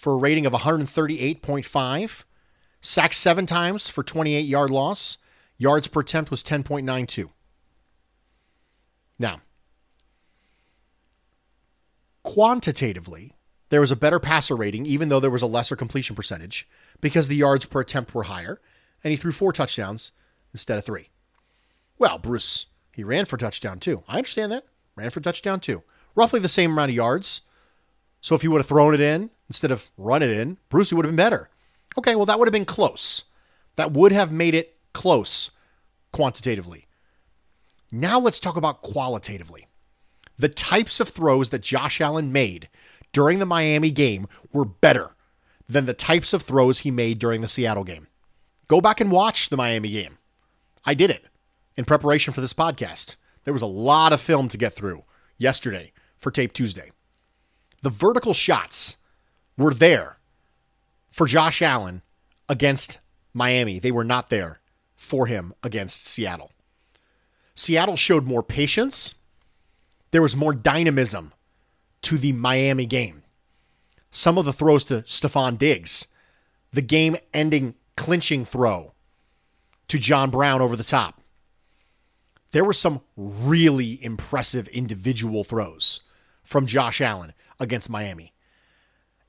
for 0.00 0.14
a 0.14 0.16
rating 0.16 0.46
of 0.46 0.54
138.5. 0.54 2.24
Sacked 2.80 3.14
seven 3.14 3.44
times 3.44 3.86
for 3.86 4.02
28 4.02 4.40
yard 4.40 4.70
loss. 4.70 5.18
Yards 5.58 5.88
per 5.88 6.00
attempt 6.00 6.30
was 6.30 6.42
10.92. 6.42 7.28
Now, 9.18 9.42
quantitatively, 12.22 13.36
there 13.68 13.82
was 13.82 13.90
a 13.90 13.96
better 13.96 14.18
passer 14.18 14.56
rating, 14.56 14.86
even 14.86 15.10
though 15.10 15.20
there 15.20 15.28
was 15.28 15.42
a 15.42 15.46
lesser 15.46 15.76
completion 15.76 16.16
percentage, 16.16 16.66
because 17.02 17.28
the 17.28 17.36
yards 17.36 17.66
per 17.66 17.80
attempt 17.80 18.14
were 18.14 18.22
higher, 18.22 18.58
and 19.04 19.10
he 19.10 19.18
threw 19.18 19.32
four 19.32 19.52
touchdowns 19.52 20.12
instead 20.54 20.78
of 20.78 20.86
three. 20.86 21.10
Well, 21.98 22.16
Bruce, 22.16 22.64
he 22.94 23.04
ran 23.04 23.26
for 23.26 23.36
touchdown 23.36 23.78
too. 23.78 24.02
I 24.08 24.16
understand 24.16 24.50
that. 24.52 24.64
Ran 24.96 25.10
for 25.10 25.20
touchdown 25.20 25.60
too. 25.60 25.82
Roughly 26.14 26.40
the 26.40 26.48
same 26.48 26.72
amount 26.72 26.88
of 26.88 26.96
yards. 26.96 27.42
So 28.20 28.34
if 28.34 28.42
he 28.42 28.48
would 28.48 28.58
have 28.58 28.66
thrown 28.66 28.94
it 28.94 29.00
in 29.00 29.30
instead 29.48 29.70
of 29.70 29.90
run 29.96 30.22
it 30.22 30.30
in, 30.30 30.58
Brucey 30.68 30.94
would 30.94 31.04
have 31.04 31.10
been 31.10 31.24
better. 31.24 31.48
Okay, 31.98 32.14
well, 32.14 32.26
that 32.26 32.38
would 32.38 32.48
have 32.48 32.52
been 32.52 32.64
close. 32.64 33.24
That 33.76 33.92
would 33.92 34.12
have 34.12 34.30
made 34.30 34.54
it 34.54 34.76
close 34.92 35.50
quantitatively. 36.12 36.86
Now 37.90 38.18
let's 38.18 38.38
talk 38.38 38.56
about 38.56 38.82
qualitatively. 38.82 39.66
The 40.38 40.48
types 40.48 41.00
of 41.00 41.08
throws 41.08 41.50
that 41.50 41.62
Josh 41.62 42.00
Allen 42.00 42.32
made 42.32 42.68
during 43.12 43.38
the 43.38 43.46
Miami 43.46 43.90
game 43.90 44.26
were 44.52 44.64
better 44.64 45.10
than 45.68 45.86
the 45.86 45.94
types 45.94 46.32
of 46.32 46.42
throws 46.42 46.80
he 46.80 46.90
made 46.90 47.18
during 47.18 47.40
the 47.40 47.48
Seattle 47.48 47.84
game. 47.84 48.06
Go 48.68 48.80
back 48.80 49.00
and 49.00 49.10
watch 49.10 49.48
the 49.48 49.56
Miami 49.56 49.90
game. 49.90 50.18
I 50.84 50.94
did 50.94 51.10
it 51.10 51.24
in 51.76 51.84
preparation 51.84 52.32
for 52.32 52.40
this 52.40 52.54
podcast. 52.54 53.16
There 53.44 53.54
was 53.54 53.62
a 53.62 53.66
lot 53.66 54.12
of 54.12 54.20
film 54.20 54.48
to 54.48 54.58
get 54.58 54.74
through 54.74 55.04
yesterday 55.38 55.92
for 56.18 56.30
Tape 56.30 56.52
Tuesday. 56.52 56.90
The 57.82 57.90
vertical 57.90 58.34
shots 58.34 58.96
were 59.56 59.72
there 59.72 60.18
for 61.10 61.26
Josh 61.26 61.62
Allen 61.62 62.02
against 62.48 62.98
Miami. 63.32 63.78
They 63.78 63.90
were 63.90 64.04
not 64.04 64.28
there 64.28 64.60
for 64.96 65.26
him 65.26 65.54
against 65.62 66.06
Seattle. 66.06 66.52
Seattle 67.54 67.96
showed 67.96 68.26
more 68.26 68.42
patience. 68.42 69.14
There 70.10 70.22
was 70.22 70.36
more 70.36 70.52
dynamism 70.52 71.32
to 72.02 72.18
the 72.18 72.32
Miami 72.32 72.86
game. 72.86 73.22
Some 74.10 74.38
of 74.38 74.44
the 74.44 74.52
throws 74.52 74.84
to 74.84 75.02
Stefon 75.02 75.56
Diggs, 75.56 76.06
the 76.72 76.82
game 76.82 77.16
ending 77.32 77.74
clinching 77.96 78.44
throw 78.44 78.92
to 79.88 79.98
John 79.98 80.30
Brown 80.30 80.60
over 80.60 80.76
the 80.76 80.84
top. 80.84 81.20
There 82.52 82.64
were 82.64 82.72
some 82.72 83.02
really 83.16 84.02
impressive 84.02 84.66
individual 84.68 85.44
throws 85.44 86.00
from 86.42 86.66
Josh 86.66 87.00
Allen 87.00 87.32
against 87.60 87.90
Miami. 87.90 88.32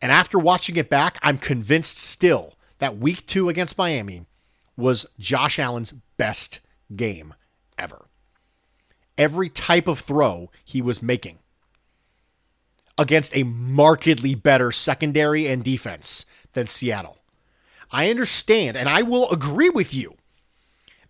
And 0.02 0.12
after 0.12 0.40
watching 0.40 0.78
it 0.78 0.90
back, 0.90 1.20
I'm 1.22 1.38
convinced 1.38 1.98
still 1.98 2.56
that 2.80 2.98
week 2.98 3.28
two 3.28 3.50
against 3.50 3.78
Miami 3.78 4.26
was 4.76 5.06
Josh 5.20 5.60
Allen's 5.60 5.94
best 6.18 6.60
game 6.96 7.36
ever. 7.78 8.06
Every 9.18 9.50
type 9.50 9.88
of 9.88 10.00
throw 10.00 10.50
he 10.66 10.82
was 10.82 11.04
making 11.04 11.38
against 12.98 13.36
a 13.36 13.44
markedly 13.44 14.36
better 14.36 14.72
secondary 14.72 15.48
and 15.48 15.64
defense 15.64 16.26
than 16.54 16.68
Seattle. 16.68 17.18
I 17.92 18.10
understand, 18.10 18.78
and 18.78 18.88
I 18.88 19.02
will 19.02 19.30
agree 19.32 19.70
with 19.70 19.94
you 19.94 20.16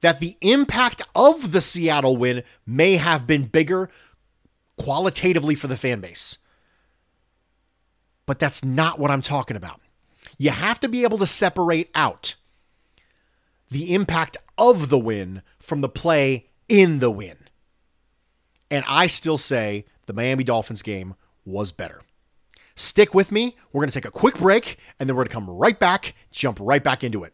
that 0.02 0.20
the 0.20 0.36
impact 0.42 1.02
of 1.16 1.52
the 1.52 1.62
Seattle 1.62 2.18
win 2.18 2.44
may 2.66 2.98
have 2.98 3.28
been 3.28 3.46
bigger 3.46 3.90
qualitatively 4.78 5.54
for 5.56 5.68
the 5.68 5.78
fan 5.78 6.02
base. 6.02 6.40
But 8.26 8.40
that's 8.40 8.64
not 8.64 9.00
what 9.00 9.12
I'm 9.12 9.22
talking 9.22 9.58
about. 9.58 9.82
You 10.38 10.52
have 10.52 10.80
to 10.82 10.90
be 10.90 11.04
able 11.04 11.18
to 11.20 11.28
separate 11.28 11.90
out 11.96 12.36
the 13.70 13.94
impact 13.94 14.38
of 14.58 14.90
the 14.90 15.00
win 15.00 15.42
from 15.60 15.82
the 15.82 15.90
play 15.90 16.50
in 16.68 17.00
the 17.00 17.12
win. 17.12 17.38
And 18.70 18.86
I 18.88 19.08
still 19.08 19.38
say 19.38 19.86
the 20.06 20.14
Miami 20.14 20.44
Dolphins 20.44 20.82
game 20.82 21.16
was 21.46 21.72
better. 21.72 22.02
Stick 22.76 23.14
with 23.14 23.32
me. 23.32 23.56
We're 23.72 23.82
going 23.82 23.90
to 23.90 23.94
take 23.94 24.06
a 24.06 24.12
quick 24.12 24.38
break 24.38 24.78
and 25.00 25.10
then 25.10 25.16
we're 25.16 25.24
going 25.24 25.30
to 25.30 25.34
come 25.34 25.50
right 25.50 25.78
back, 25.78 26.14
jump 26.32 26.58
right 26.62 26.84
back 26.84 27.04
into 27.04 27.24
it. 27.24 27.34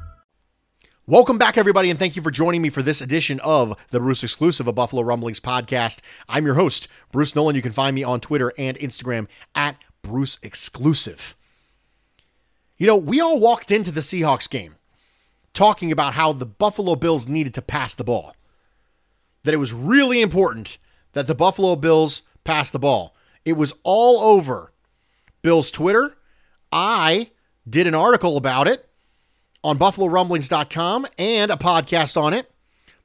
Welcome 1.11 1.37
back, 1.37 1.57
everybody, 1.57 1.89
and 1.89 1.99
thank 1.99 2.15
you 2.15 2.21
for 2.21 2.31
joining 2.31 2.61
me 2.61 2.69
for 2.69 2.81
this 2.81 3.01
edition 3.01 3.41
of 3.41 3.75
the 3.89 3.99
Bruce 3.99 4.23
Exclusive, 4.23 4.65
a 4.65 4.71
Buffalo 4.71 5.01
Rumblings 5.01 5.41
podcast. 5.41 5.99
I'm 6.29 6.45
your 6.45 6.55
host, 6.55 6.87
Bruce 7.11 7.35
Nolan. 7.35 7.53
You 7.53 7.61
can 7.61 7.73
find 7.73 7.93
me 7.93 8.01
on 8.01 8.21
Twitter 8.21 8.53
and 8.57 8.79
Instagram 8.79 9.27
at 9.53 9.75
Bruce 10.03 10.39
Exclusive. 10.41 11.35
You 12.77 12.87
know, 12.87 12.95
we 12.95 13.19
all 13.19 13.41
walked 13.41 13.71
into 13.71 13.91
the 13.91 13.99
Seahawks 13.99 14.49
game 14.49 14.75
talking 15.53 15.91
about 15.91 16.13
how 16.13 16.31
the 16.31 16.45
Buffalo 16.45 16.95
Bills 16.95 17.27
needed 17.27 17.53
to 17.55 17.61
pass 17.61 17.93
the 17.93 18.05
ball, 18.05 18.33
that 19.43 19.53
it 19.53 19.57
was 19.57 19.73
really 19.73 20.21
important 20.21 20.77
that 21.11 21.27
the 21.27 21.35
Buffalo 21.35 21.75
Bills 21.75 22.21
pass 22.45 22.69
the 22.69 22.79
ball. 22.79 23.13
It 23.43 23.57
was 23.57 23.73
all 23.83 24.17
over 24.33 24.71
Bills 25.41 25.71
Twitter. 25.71 26.15
I 26.71 27.31
did 27.69 27.85
an 27.85 27.95
article 27.95 28.37
about 28.37 28.69
it 28.69 28.87
on 29.63 29.77
buffalorumblings.com 29.77 31.07
and 31.17 31.51
a 31.51 31.55
podcast 31.55 32.19
on 32.19 32.33
it. 32.33 32.51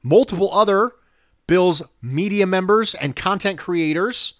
Multiple 0.03 0.51
other 0.53 0.93
Bills 1.47 1.81
media 2.01 2.45
members 2.45 2.93
and 2.95 3.15
content 3.15 3.57
creators 3.57 4.33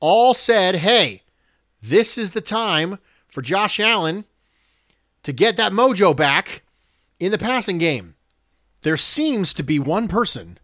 all 0.00 0.34
said, 0.34 0.76
hey, 0.76 1.22
this 1.82 2.18
is 2.18 2.32
the 2.32 2.40
time 2.40 2.98
for 3.28 3.42
Josh 3.42 3.80
Allen 3.80 4.24
to 5.22 5.32
get 5.32 5.56
that 5.56 5.72
mojo 5.72 6.14
back 6.14 6.62
in 7.18 7.32
the 7.32 7.38
passing 7.38 7.78
game. 7.78 8.14
There 8.82 8.96
seems 8.96 9.54
to 9.54 9.62
be 9.62 9.78
one 9.78 10.08
person 10.08 10.58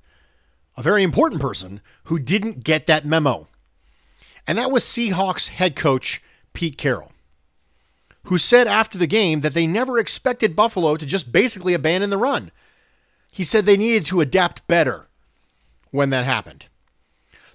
a 0.77 0.83
very 0.83 1.03
important 1.03 1.40
person 1.40 1.81
who 2.05 2.18
didn't 2.18 2.64
get 2.64 2.87
that 2.87 3.05
memo. 3.05 3.49
And 4.47 4.59
that 4.59 4.71
was 4.71 4.85
Seahawks 4.85 5.49
head 5.49 5.77
coach 5.77 6.23
Pete 6.53 6.79
Carroll, 6.79 7.12
who 8.25 8.39
said 8.39 8.67
after 8.67 8.99
the 8.99 9.07
game 9.07 9.41
that 9.41 9.55
they 9.55 9.67
never 9.67 9.99
expected 9.99 10.57
Buffalo 10.57 10.97
to 10.97 11.07
just 11.07 11.33
basically 11.33 11.75
abandon 11.75 12.11
the 12.11 12.19
run. 12.19 12.53
He 13.33 13.45
said 13.45 13.67
they 13.67 13.77
needed 13.77 14.05
to 14.07 14.21
adapt 14.21 14.67
better 14.69 15.09
when 15.91 16.11
that 16.11 16.25
happened. 16.25 16.67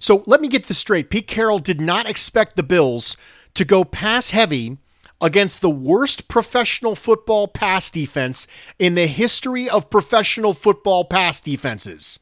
So 0.00 0.22
let 0.26 0.40
me 0.40 0.48
get 0.48 0.66
this 0.66 0.78
straight. 0.78 1.10
Pete 1.10 1.26
Carroll 1.26 1.58
did 1.58 1.80
not 1.80 2.08
expect 2.08 2.56
the 2.56 2.62
Bills 2.62 3.16
to 3.54 3.64
go 3.64 3.84
pass 3.84 4.30
heavy 4.30 4.78
against 5.20 5.60
the 5.60 5.70
worst 5.70 6.28
professional 6.28 6.94
football 6.94 7.48
pass 7.48 7.90
defense 7.90 8.46
in 8.78 8.94
the 8.94 9.06
history 9.06 9.68
of 9.68 9.90
professional 9.90 10.54
football 10.54 11.04
pass 11.04 11.40
defenses. 11.40 12.20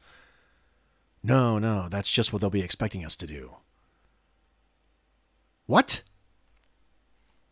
No, 1.23 1.59
no, 1.59 1.87
that's 1.89 2.09
just 2.09 2.31
what 2.31 2.41
they'll 2.41 2.49
be 2.49 2.61
expecting 2.61 3.05
us 3.05 3.15
to 3.17 3.27
do. 3.27 3.51
What? 5.65 6.01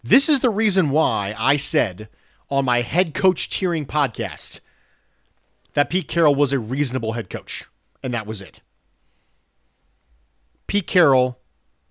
This 0.05 0.29
is 0.29 0.41
the 0.41 0.51
reason 0.51 0.91
why 0.91 1.33
I 1.35 1.57
said 1.57 2.09
on 2.51 2.63
my 2.63 2.81
head 2.81 3.15
coach 3.15 3.49
tiering 3.49 3.87
podcast 3.87 4.59
that 5.73 5.89
Pete 5.89 6.07
Carroll 6.07 6.35
was 6.35 6.53
a 6.53 6.59
reasonable 6.59 7.13
head 7.13 7.27
coach, 7.27 7.65
and 8.03 8.13
that 8.13 8.27
was 8.27 8.39
it. 8.39 8.61
Pete 10.67 10.85
Carroll 10.85 11.39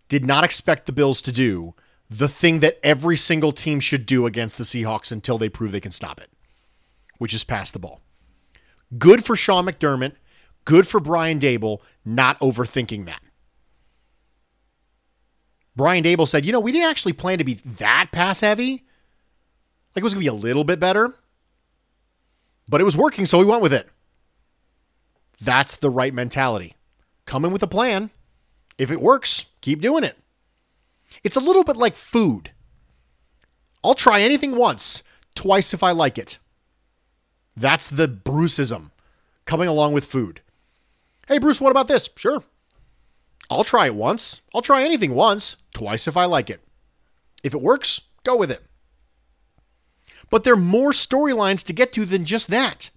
did 0.08 0.24
not 0.24 0.44
expect 0.44 0.86
the 0.86 0.92
Bills 0.92 1.20
to 1.22 1.32
do 1.32 1.74
the 2.08 2.28
thing 2.28 2.60
that 2.60 2.78
every 2.84 3.16
single 3.16 3.50
team 3.50 3.80
should 3.80 4.06
do 4.06 4.26
against 4.26 4.58
the 4.58 4.64
Seahawks 4.64 5.10
until 5.10 5.36
they 5.36 5.48
prove 5.48 5.72
they 5.72 5.80
can 5.80 5.90
stop 5.90 6.20
it, 6.20 6.30
which 7.18 7.34
is 7.34 7.42
pass 7.42 7.72
the 7.72 7.80
ball. 7.80 8.00
Good 8.96 9.24
for 9.24 9.34
Sean 9.34 9.66
McDermott 9.66 10.12
Good 10.64 10.86
for 10.86 11.00
Brian 11.00 11.38
Daboll, 11.38 11.80
not 12.04 12.38
overthinking 12.40 13.06
that. 13.06 13.20
Brian 15.76 16.04
Daboll 16.04 16.28
said, 16.28 16.44
you 16.44 16.52
know, 16.52 16.60
we 16.60 16.72
didn't 16.72 16.90
actually 16.90 17.12
plan 17.12 17.38
to 17.38 17.44
be 17.44 17.54
that 17.54 18.10
pass 18.12 18.40
heavy. 18.40 18.84
Like 19.94 20.02
it 20.02 20.04
was 20.04 20.14
going 20.14 20.24
to 20.24 20.30
be 20.30 20.36
a 20.36 20.40
little 20.40 20.64
bit 20.64 20.80
better, 20.80 21.14
but 22.68 22.80
it 22.80 22.84
was 22.84 22.96
working, 22.96 23.26
so 23.26 23.38
we 23.38 23.44
went 23.44 23.62
with 23.62 23.72
it. 23.72 23.88
That's 25.40 25.76
the 25.76 25.90
right 25.90 26.14
mentality. 26.14 26.76
come 27.26 27.44
in 27.44 27.52
with 27.52 27.62
a 27.62 27.68
plan. 27.68 28.10
If 28.78 28.90
it 28.90 29.00
works, 29.00 29.46
keep 29.60 29.80
doing 29.80 30.04
it. 30.04 30.18
It's 31.22 31.36
a 31.36 31.40
little 31.40 31.64
bit 31.64 31.76
like 31.76 31.96
food. 31.96 32.50
I'll 33.82 33.94
try 33.94 34.20
anything 34.20 34.56
once, 34.56 35.02
twice 35.34 35.72
if 35.72 35.82
I 35.82 35.90
like 35.92 36.18
it. 36.18 36.38
That's 37.56 37.88
the 37.88 38.08
Bruceism 38.08 38.90
coming 39.44 39.68
along 39.68 39.92
with 39.92 40.04
food. 40.04 40.40
Hey, 41.28 41.38
Bruce, 41.38 41.60
what 41.60 41.70
about 41.70 41.88
this? 41.88 42.10
Sure. 42.16 42.42
I'll 43.50 43.64
try 43.64 43.86
it 43.86 43.94
once. 43.94 44.40
I'll 44.54 44.62
try 44.62 44.82
anything 44.84 45.14
once, 45.14 45.56
twice 45.74 46.08
if 46.08 46.16
I 46.16 46.24
like 46.24 46.50
it. 46.50 46.60
If 47.42 47.54
it 47.54 47.60
works, 47.60 48.00
go 48.22 48.36
with 48.36 48.50
it. 48.50 48.62
But 50.30 50.44
there 50.44 50.54
are 50.54 50.56
more 50.56 50.92
storylines 50.92 51.64
to 51.64 51.72
get 51.72 51.92
to 51.92 52.04
than 52.04 52.24
just 52.24 52.48
that. 52.48 52.90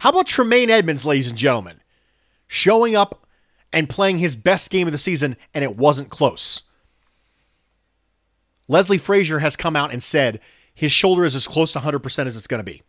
How 0.00 0.10
about 0.10 0.26
Tremaine 0.26 0.70
Edmunds, 0.70 1.04
ladies 1.04 1.28
and 1.28 1.38
gentlemen, 1.38 1.80
showing 2.46 2.96
up 2.96 3.26
and 3.72 3.88
playing 3.88 4.18
his 4.18 4.36
best 4.36 4.70
game 4.70 4.86
of 4.86 4.92
the 4.92 4.98
season, 4.98 5.36
and 5.54 5.62
it 5.62 5.76
wasn't 5.76 6.08
close? 6.08 6.62
Leslie 8.68 8.98
Frazier 8.98 9.40
has 9.40 9.56
come 9.56 9.76
out 9.76 9.92
and 9.92 10.02
said 10.02 10.40
his 10.74 10.92
shoulder 10.92 11.24
is 11.24 11.34
as 11.34 11.48
close 11.48 11.72
to 11.72 11.80
100% 11.80 12.26
as 12.26 12.36
it's 12.36 12.46
going 12.46 12.64
to 12.64 12.70
be, 12.70 12.82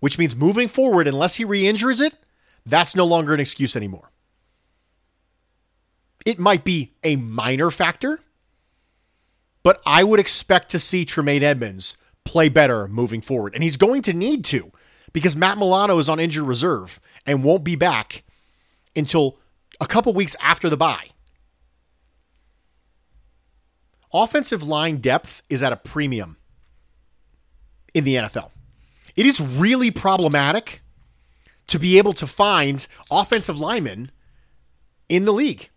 which 0.00 0.18
means 0.18 0.36
moving 0.36 0.68
forward, 0.68 1.08
unless 1.08 1.36
he 1.36 1.44
re 1.44 1.66
injures 1.66 2.00
it, 2.00 2.14
that's 2.64 2.94
no 2.94 3.04
longer 3.04 3.32
an 3.32 3.40
excuse 3.40 3.74
anymore. 3.76 4.10
It 6.26 6.40
might 6.40 6.64
be 6.64 6.92
a 7.04 7.14
minor 7.14 7.70
factor, 7.70 8.20
but 9.62 9.80
I 9.86 10.02
would 10.02 10.18
expect 10.18 10.70
to 10.72 10.80
see 10.80 11.04
Tremaine 11.04 11.44
Edmunds 11.44 11.96
play 12.24 12.48
better 12.48 12.88
moving 12.88 13.20
forward. 13.20 13.54
And 13.54 13.62
he's 13.62 13.76
going 13.76 14.02
to 14.02 14.12
need 14.12 14.44
to 14.46 14.72
because 15.12 15.36
Matt 15.36 15.56
Milano 15.56 15.98
is 15.98 16.08
on 16.08 16.18
injured 16.18 16.44
reserve 16.44 16.98
and 17.24 17.44
won't 17.44 17.62
be 17.62 17.76
back 17.76 18.24
until 18.96 19.38
a 19.80 19.86
couple 19.86 20.12
weeks 20.12 20.34
after 20.40 20.68
the 20.68 20.76
bye. 20.76 21.10
Offensive 24.12 24.66
line 24.66 24.96
depth 24.96 25.42
is 25.48 25.62
at 25.62 25.72
a 25.72 25.76
premium 25.76 26.38
in 27.94 28.02
the 28.02 28.16
NFL. 28.16 28.50
It 29.14 29.26
is 29.26 29.40
really 29.40 29.92
problematic 29.92 30.80
to 31.68 31.78
be 31.78 31.98
able 31.98 32.14
to 32.14 32.26
find 32.26 32.84
offensive 33.12 33.60
linemen 33.60 34.10
in 35.08 35.24
the 35.24 35.32
league. 35.32 35.70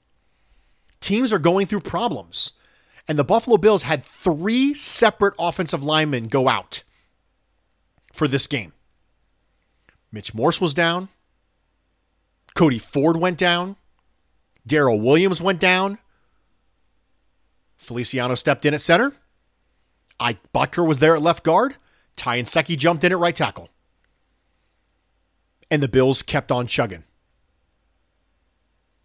Teams 1.01 1.31
are 1.31 1.39
going 1.39 1.65
through 1.65 1.81
problems. 1.81 2.53
And 3.07 3.17
the 3.17 3.23
Buffalo 3.23 3.57
Bills 3.57 3.83
had 3.83 4.03
three 4.03 4.73
separate 4.75 5.33
offensive 5.39 5.83
linemen 5.83 6.27
go 6.27 6.47
out 6.47 6.83
for 8.13 8.27
this 8.27 8.45
game. 8.45 8.73
Mitch 10.11 10.33
Morse 10.33 10.61
was 10.61 10.73
down. 10.73 11.09
Cody 12.53 12.79
Ford 12.79 13.17
went 13.17 13.37
down. 13.37 13.77
Daryl 14.67 15.01
Williams 15.01 15.41
went 15.41 15.59
down. 15.59 15.97
Feliciano 17.77 18.35
stepped 18.35 18.65
in 18.65 18.73
at 18.73 18.81
center. 18.81 19.13
Ike 20.19 20.39
Boettger 20.53 20.85
was 20.85 20.99
there 20.99 21.15
at 21.15 21.21
left 21.21 21.43
guard. 21.43 21.77
Ty 22.15 22.41
Nsekhe 22.41 22.77
jumped 22.77 23.03
in 23.03 23.11
at 23.11 23.17
right 23.17 23.35
tackle. 23.35 23.69
And 25.71 25.81
the 25.81 25.87
Bills 25.87 26.21
kept 26.21 26.51
on 26.51 26.67
chugging. 26.67 27.05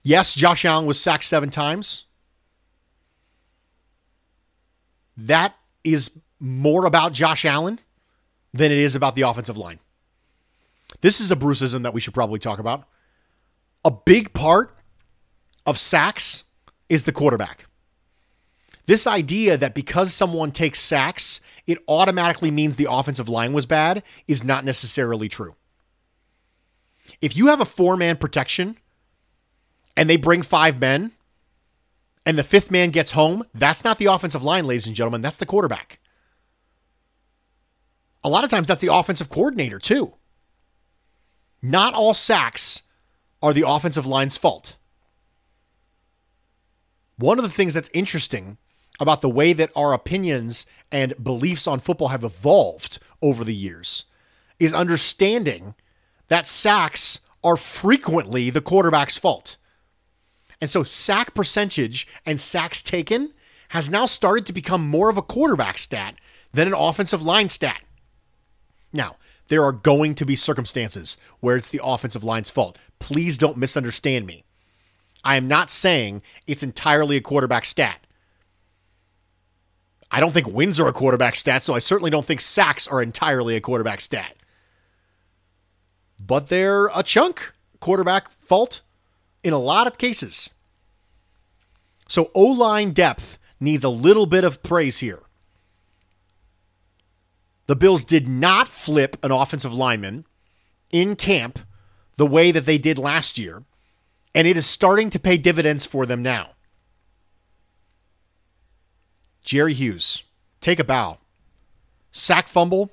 Yes, 0.04 0.34
Josh 0.34 0.66
Allen 0.66 0.84
was 0.84 1.00
sacked 1.00 1.24
seven 1.24 1.48
times. 1.48 2.04
That 5.16 5.56
is 5.82 6.10
more 6.38 6.84
about 6.84 7.14
Josh 7.14 7.44
Allen 7.46 7.80
than 8.52 8.70
it 8.70 8.78
is 8.78 8.94
about 8.94 9.16
the 9.16 9.22
offensive 9.22 9.56
line. 9.56 9.78
This 11.00 11.20
is 11.20 11.30
a 11.30 11.36
Bruceism 11.36 11.82
that 11.82 11.94
we 11.94 12.00
should 12.00 12.14
probably 12.14 12.38
talk 12.38 12.58
about. 12.58 12.86
A 13.84 13.90
big 13.90 14.34
part 14.34 14.76
of 15.66 15.78
sacks 15.78 16.44
is 16.90 17.04
the 17.04 17.12
quarterback. 17.12 17.64
This 18.86 19.06
idea 19.06 19.56
that 19.56 19.74
because 19.74 20.12
someone 20.12 20.52
takes 20.52 20.78
sacks, 20.80 21.40
it 21.66 21.78
automatically 21.88 22.50
means 22.50 22.76
the 22.76 22.88
offensive 22.90 23.30
line 23.30 23.54
was 23.54 23.64
bad 23.64 24.02
is 24.28 24.44
not 24.44 24.66
necessarily 24.66 25.30
true. 25.30 25.54
If 27.22 27.34
you 27.36 27.46
have 27.46 27.62
a 27.62 27.64
four 27.64 27.96
man 27.96 28.18
protection 28.18 28.76
and 29.96 30.08
they 30.08 30.16
bring 30.16 30.42
five 30.42 30.80
men 30.80 31.12
and 32.26 32.38
the 32.38 32.44
fifth 32.44 32.70
man 32.70 32.90
gets 32.90 33.12
home, 33.12 33.44
that's 33.54 33.84
not 33.84 33.98
the 33.98 34.06
offensive 34.06 34.42
line, 34.42 34.66
ladies 34.66 34.86
and 34.86 34.96
gentlemen. 34.96 35.22
That's 35.22 35.36
the 35.36 35.46
quarterback. 35.46 35.98
A 38.22 38.28
lot 38.28 38.44
of 38.44 38.50
times 38.50 38.66
that's 38.66 38.80
the 38.80 38.92
offensive 38.92 39.28
coordinator, 39.28 39.78
too. 39.78 40.14
Not 41.60 41.94
all 41.94 42.14
sacks 42.14 42.82
are 43.42 43.52
the 43.52 43.68
offensive 43.68 44.06
line's 44.06 44.38
fault. 44.38 44.76
One 47.16 47.38
of 47.38 47.44
the 47.44 47.50
things 47.50 47.74
that's 47.74 47.90
interesting 47.92 48.56
about 48.98 49.20
the 49.20 49.28
way 49.28 49.52
that 49.52 49.70
our 49.76 49.92
opinions 49.92 50.64
and 50.90 51.12
beliefs 51.22 51.66
on 51.66 51.80
football 51.80 52.08
have 52.08 52.24
evolved 52.24 52.98
over 53.20 53.44
the 53.44 53.54
years 53.54 54.06
is 54.58 54.72
understanding 54.72 55.74
that 56.28 56.46
sacks 56.46 57.20
are 57.42 57.56
frequently 57.56 58.48
the 58.50 58.62
quarterback's 58.62 59.18
fault. 59.18 59.56
And 60.60 60.70
so 60.70 60.82
sack 60.82 61.34
percentage 61.34 62.06
and 62.24 62.40
sacks 62.40 62.82
taken 62.82 63.32
has 63.70 63.90
now 63.90 64.06
started 64.06 64.46
to 64.46 64.52
become 64.52 64.86
more 64.86 65.10
of 65.10 65.16
a 65.16 65.22
quarterback 65.22 65.78
stat 65.78 66.14
than 66.52 66.68
an 66.68 66.74
offensive 66.74 67.22
line 67.22 67.48
stat. 67.48 67.82
Now, 68.92 69.16
there 69.48 69.64
are 69.64 69.72
going 69.72 70.14
to 70.14 70.24
be 70.24 70.36
circumstances 70.36 71.16
where 71.40 71.56
it's 71.56 71.68
the 71.68 71.80
offensive 71.82 72.24
line's 72.24 72.50
fault. 72.50 72.78
Please 72.98 73.36
don't 73.36 73.56
misunderstand 73.56 74.26
me. 74.26 74.44
I 75.24 75.36
am 75.36 75.48
not 75.48 75.70
saying 75.70 76.22
it's 76.46 76.62
entirely 76.62 77.16
a 77.16 77.20
quarterback 77.20 77.64
stat. 77.64 77.98
I 80.10 80.20
don't 80.20 80.32
think 80.32 80.46
wins 80.46 80.78
are 80.78 80.86
a 80.86 80.92
quarterback 80.92 81.34
stat, 81.34 81.62
so 81.62 81.74
I 81.74 81.80
certainly 81.80 82.10
don't 82.10 82.24
think 82.24 82.40
sacks 82.40 82.86
are 82.86 83.02
entirely 83.02 83.56
a 83.56 83.60
quarterback 83.60 84.00
stat. 84.00 84.36
But 86.20 86.48
they're 86.48 86.86
a 86.94 87.02
chunk 87.02 87.52
quarterback 87.80 88.30
fault 88.30 88.82
in 89.44 89.52
a 89.52 89.58
lot 89.58 89.86
of 89.86 89.98
cases. 89.98 90.50
So 92.08 92.30
O 92.34 92.42
line 92.42 92.92
depth 92.92 93.38
needs 93.60 93.84
a 93.84 93.88
little 93.88 94.26
bit 94.26 94.44
of 94.44 94.62
praise 94.62 94.98
here. 94.98 95.22
The 97.66 97.76
Bills 97.76 98.04
did 98.04 98.28
not 98.28 98.68
flip 98.68 99.16
an 99.24 99.30
offensive 99.30 99.72
lineman 99.72 100.26
in 100.90 101.16
camp 101.16 101.58
the 102.16 102.26
way 102.26 102.52
that 102.52 102.66
they 102.66 102.78
did 102.78 102.98
last 102.98 103.38
year, 103.38 103.62
and 104.34 104.46
it 104.46 104.56
is 104.56 104.66
starting 104.66 105.10
to 105.10 105.18
pay 105.18 105.36
dividends 105.36 105.86
for 105.86 106.04
them 106.04 106.22
now. 106.22 106.50
Jerry 109.42 109.74
Hughes, 109.74 110.22
take 110.60 110.78
a 110.78 110.84
bow. 110.84 111.18
Sack 112.12 112.48
fumble 112.48 112.90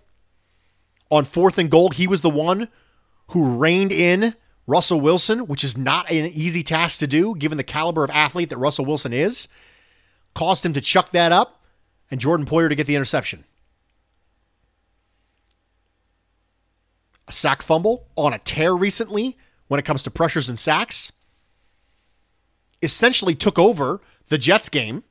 on 1.10 1.26
fourth 1.26 1.58
and 1.58 1.70
goal. 1.70 1.90
He 1.90 2.08
was 2.08 2.22
the 2.22 2.30
one 2.30 2.70
who 3.30 3.58
reined 3.58 3.92
in 3.92 4.36
Russell 4.72 5.02
Wilson, 5.02 5.48
which 5.48 5.66
is 5.66 5.78
not 5.78 6.10
an 6.10 6.28
easy 6.28 6.64
task 6.64 7.00
to 7.00 7.08
do 7.08 7.36
given 7.36 7.58
the 7.58 7.64
caliber 7.64 8.06
of 8.06 8.10
athlete 8.12 8.50
that 8.50 8.58
Russell 8.58 8.86
Wilson 8.86 9.12
is, 9.12 9.50
caused 10.34 10.66
him 10.66 10.72
to 10.72 10.80
chuck 10.80 11.12
that 11.12 11.34
up 11.34 11.62
and 12.10 12.22
Jordan 12.22 12.46
Poyer 12.46 12.70
to 12.70 12.76
get 12.76 12.88
the 12.88 12.96
interception. 12.96 13.44
A 17.28 17.34
sack 17.34 17.62
fumble 17.62 18.08
on 18.16 18.32
a 18.32 18.40
tear 18.40 18.74
recently 18.74 19.38
when 19.68 19.78
it 19.78 19.86
comes 19.86 20.04
to 20.04 20.12
pressures 20.12 20.48
and 20.48 20.58
sacks 20.58 21.12
essentially 22.82 23.36
took 23.36 23.60
over 23.60 24.00
the 24.30 24.38
Jets 24.38 24.70
game 24.70 25.04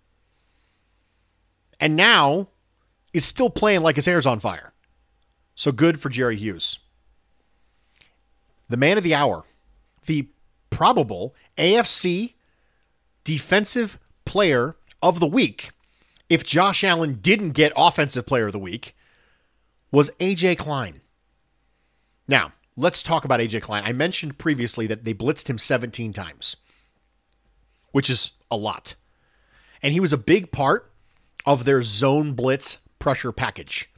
and 1.79 1.96
now 1.96 2.49
is 3.12 3.27
still 3.27 3.51
playing 3.51 3.83
like 3.83 3.96
his 3.96 4.07
hair's 4.07 4.27
on 4.27 4.40
fire. 4.40 4.73
So 5.55 5.70
good 5.70 6.01
for 6.01 6.09
Jerry 6.09 6.37
Hughes 6.37 6.79
the 8.70 8.77
man 8.77 8.96
of 8.96 9.05
the 9.05 9.14
hour, 9.14 9.44
the 10.11 10.29
probable 10.70 11.37
AFC 11.57 12.35
defensive 13.23 13.96
player 14.25 14.75
of 15.01 15.20
the 15.20 15.27
week, 15.27 15.70
if 16.29 16.42
Josh 16.42 16.83
Allen 16.83 17.20
didn't 17.20 17.53
get 17.53 17.73
offensive 17.77 18.27
player 18.27 18.46
of 18.46 18.53
the 18.53 18.59
week, 18.59 18.96
was 19.92 20.11
AJ 20.18 20.59
Klein. 20.59 21.01
Now, 22.27 22.53
let's 22.77 23.05
talk 23.05 23.25
about 23.25 23.38
AJ 23.38 23.62
Klein. 23.62 23.85
I 23.87 23.92
mentioned 23.92 24.37
previously 24.37 24.88
that 24.88 25.05
they 25.05 25.14
blitzed 25.14 25.49
him 25.49 25.59
17 25.59 26.12
times, 26.12 26.57
which 27.92 28.11
is 28.11 28.33
a 28.51 28.57
lot. 28.57 28.96
And 29.81 29.92
he 29.92 30.01
was 30.01 30.12
a 30.12 30.18
big 30.18 30.51
part 30.51 30.90
of 31.46 31.64
their 31.64 31.85
zone 31.85 32.33
blitz 32.33 32.79
pressure 32.99 33.31
package. 33.31 33.88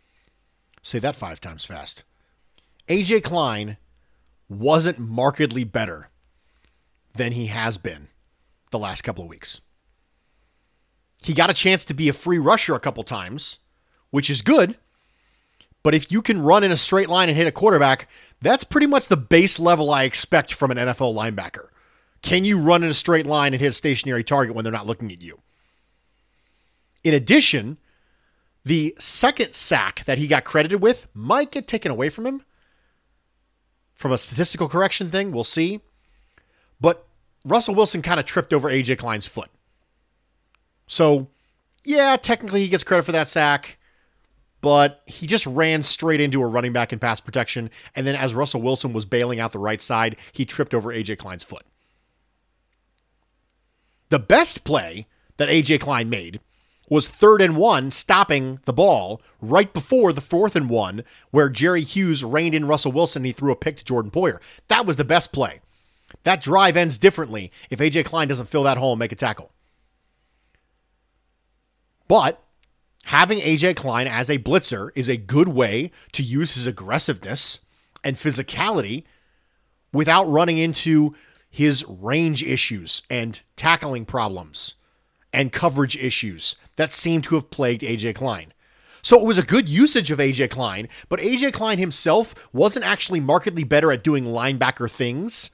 Say 0.82 0.98
that 0.98 1.16
five 1.16 1.40
times 1.40 1.64
fast. 1.64 2.04
AJ 2.86 3.22
Klein 3.22 3.78
wasn't 4.52 4.98
markedly 4.98 5.64
better 5.64 6.10
than 7.14 7.32
he 7.32 7.46
has 7.46 7.78
been 7.78 8.08
the 8.70 8.78
last 8.78 9.02
couple 9.02 9.24
of 9.24 9.30
weeks. 9.30 9.60
He 11.22 11.34
got 11.34 11.50
a 11.50 11.54
chance 11.54 11.84
to 11.84 11.94
be 11.94 12.08
a 12.08 12.12
free 12.12 12.38
rusher 12.38 12.74
a 12.74 12.80
couple 12.80 13.04
times, 13.04 13.58
which 14.10 14.28
is 14.28 14.42
good. 14.42 14.76
But 15.82 15.94
if 15.94 16.10
you 16.10 16.22
can 16.22 16.42
run 16.42 16.64
in 16.64 16.72
a 16.72 16.76
straight 16.76 17.08
line 17.08 17.28
and 17.28 17.36
hit 17.36 17.46
a 17.46 17.52
quarterback, 17.52 18.08
that's 18.40 18.64
pretty 18.64 18.86
much 18.86 19.08
the 19.08 19.16
base 19.16 19.58
level 19.58 19.90
I 19.90 20.04
expect 20.04 20.54
from 20.54 20.70
an 20.70 20.78
NFL 20.78 21.14
linebacker 21.14 21.68
Can 22.22 22.44
you 22.44 22.58
run 22.58 22.82
in 22.82 22.90
a 22.90 22.94
straight 22.94 23.26
line 23.26 23.52
and 23.52 23.60
hit 23.60 23.68
a 23.68 23.72
stationary 23.72 24.24
target 24.24 24.54
when 24.54 24.64
they're 24.64 24.72
not 24.72 24.86
looking 24.86 25.12
at 25.12 25.22
you? 25.22 25.40
In 27.04 27.14
addition, 27.14 27.78
the 28.64 28.94
second 28.98 29.54
sack 29.54 30.04
that 30.04 30.18
he 30.18 30.28
got 30.28 30.44
credited 30.44 30.80
with 30.80 31.08
might 31.14 31.50
get 31.50 31.66
taken 31.66 31.90
away 31.90 32.08
from 32.08 32.26
him 32.26 32.44
from 33.94 34.12
a 34.12 34.18
statistical 34.18 34.68
correction 34.68 35.10
thing. 35.10 35.32
We'll 35.32 35.44
see. 35.44 35.80
But 36.80 37.06
Russell 37.44 37.74
Wilson 37.74 38.02
kind 38.02 38.20
of 38.20 38.26
tripped 38.26 38.52
over 38.52 38.68
AJ 38.68 38.98
Klein's 38.98 39.26
foot. 39.26 39.50
So, 40.86 41.28
yeah, 41.84 42.16
technically 42.16 42.60
he 42.60 42.68
gets 42.68 42.84
credit 42.84 43.04
for 43.04 43.12
that 43.12 43.28
sack, 43.28 43.78
but 44.60 45.02
he 45.06 45.26
just 45.26 45.46
ran 45.46 45.82
straight 45.82 46.20
into 46.20 46.42
a 46.42 46.46
running 46.46 46.72
back 46.72 46.92
in 46.92 46.98
pass 46.98 47.20
protection. 47.20 47.70
And 47.94 48.06
then 48.06 48.14
as 48.14 48.34
Russell 48.34 48.62
Wilson 48.62 48.92
was 48.92 49.04
bailing 49.04 49.40
out 49.40 49.52
the 49.52 49.58
right 49.58 49.80
side, 49.80 50.16
he 50.32 50.44
tripped 50.44 50.74
over 50.74 50.92
AJ 50.92 51.18
Klein's 51.18 51.44
foot. 51.44 51.64
The 54.10 54.18
best 54.18 54.64
play 54.64 55.06
that 55.38 55.48
AJ 55.48 55.80
Klein 55.80 56.10
made 56.10 56.40
was 56.92 57.08
third 57.08 57.40
and 57.40 57.56
one, 57.56 57.90
stopping 57.90 58.58
the 58.66 58.72
ball 58.72 59.22
right 59.40 59.72
before 59.72 60.12
the 60.12 60.20
fourth 60.20 60.54
and 60.54 60.68
one, 60.68 61.02
where 61.30 61.48
Jerry 61.48 61.80
Hughes 61.80 62.22
reined 62.22 62.54
in 62.54 62.66
Russell 62.66 62.92
Wilson 62.92 63.20
and 63.20 63.26
he 63.26 63.32
threw 63.32 63.50
a 63.50 63.56
pick 63.56 63.78
to 63.78 63.84
Jordan 63.84 64.10
Poyer. 64.10 64.40
That 64.68 64.84
was 64.84 64.98
the 64.98 65.04
best 65.04 65.32
play. 65.32 65.60
That 66.24 66.42
drive 66.42 66.76
ends 66.76 66.98
differently 66.98 67.50
if 67.70 67.78
AJ 67.78 68.04
Klein 68.04 68.28
doesn't 68.28 68.50
fill 68.50 68.64
that 68.64 68.76
hole 68.76 68.92
and 68.92 68.98
make 68.98 69.10
a 69.10 69.16
tackle. 69.16 69.52
But 72.08 72.44
having 73.04 73.38
AJ 73.38 73.76
Klein 73.76 74.06
as 74.06 74.28
a 74.28 74.36
blitzer 74.36 74.90
is 74.94 75.08
a 75.08 75.16
good 75.16 75.48
way 75.48 75.92
to 76.12 76.22
use 76.22 76.52
his 76.52 76.66
aggressiveness 76.66 77.60
and 78.04 78.16
physicality 78.16 79.04
without 79.94 80.24
running 80.24 80.58
into 80.58 81.14
his 81.48 81.86
range 81.88 82.42
issues 82.42 83.00
and 83.08 83.40
tackling 83.56 84.04
problems 84.04 84.74
and 85.32 85.52
coverage 85.52 85.96
issues 85.96 86.54
that 86.76 86.90
seemed 86.92 87.24
to 87.24 87.34
have 87.34 87.50
plagued 87.50 87.82
AJ 87.82 88.14
Klein. 88.14 88.52
So 89.02 89.18
it 89.18 89.26
was 89.26 89.38
a 89.38 89.42
good 89.42 89.68
usage 89.68 90.10
of 90.10 90.20
AJ 90.20 90.50
Klein, 90.50 90.88
but 91.08 91.18
AJ 91.18 91.52
Klein 91.52 91.78
himself 91.78 92.48
wasn't 92.52 92.86
actually 92.86 93.20
markedly 93.20 93.64
better 93.64 93.90
at 93.90 94.04
doing 94.04 94.24
linebacker 94.24 94.90
things 94.90 95.50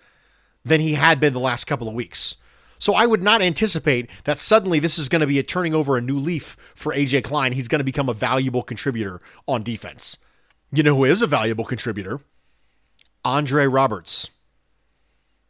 than 0.65 0.81
he 0.81 0.95
had 0.95 1.19
been 1.19 1.33
the 1.33 1.41
last 1.41 1.65
couple 1.65 1.89
of 1.89 1.95
weeks. 1.95 2.37
So 2.79 2.95
I 2.95 3.07
would 3.07 3.23
not 3.23 3.43
anticipate 3.43 4.09
that 4.25 4.39
suddenly 4.39 4.79
this 4.79 4.99
is 4.99 5.09
going 5.09 5.21
to 5.21 5.27
be 5.27 5.39
a 5.39 5.43
turning 5.43 5.75
over 5.75 5.97
a 5.97 6.03
new 6.03 6.19
leaf 6.19 6.57
for 6.75 6.95
AJ 6.95 7.25
Klein. 7.25 7.53
He's 7.53 7.69
going 7.69 7.81
to 7.81 7.85
become 7.85 8.09
a 8.09 8.15
valuable 8.15 8.63
contributor 8.63 9.21
on 9.49 9.63
defense. 9.63 10.19
You 10.71 10.83
know 10.83 10.95
who 10.95 11.05
is 11.05 11.23
a 11.23 11.27
valuable 11.27 11.65
contributor? 11.65 12.21
Andre 13.25 13.67
Roberts. 13.67 14.31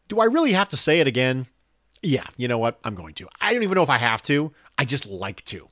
Do 0.07 0.21
I 0.21 0.25
really 0.25 0.53
have 0.53 0.69
to 0.71 0.77
say 0.77 1.01
it 1.01 1.07
again? 1.07 1.49
Yeah, 2.03 2.25
you 2.37 2.49
know 2.49 2.59
what? 2.59 2.79
I'm 2.85 2.95
going 2.95 3.15
to. 3.15 3.29
I 3.41 3.53
don't 3.53 3.65
even 3.65 3.75
know 3.75 3.83
if 3.83 3.91
I 3.91 3.99
have 3.99 4.23
to. 4.23 4.53
I 4.79 4.85
just 4.85 5.07
like 5.07 5.45
to. 5.47 5.69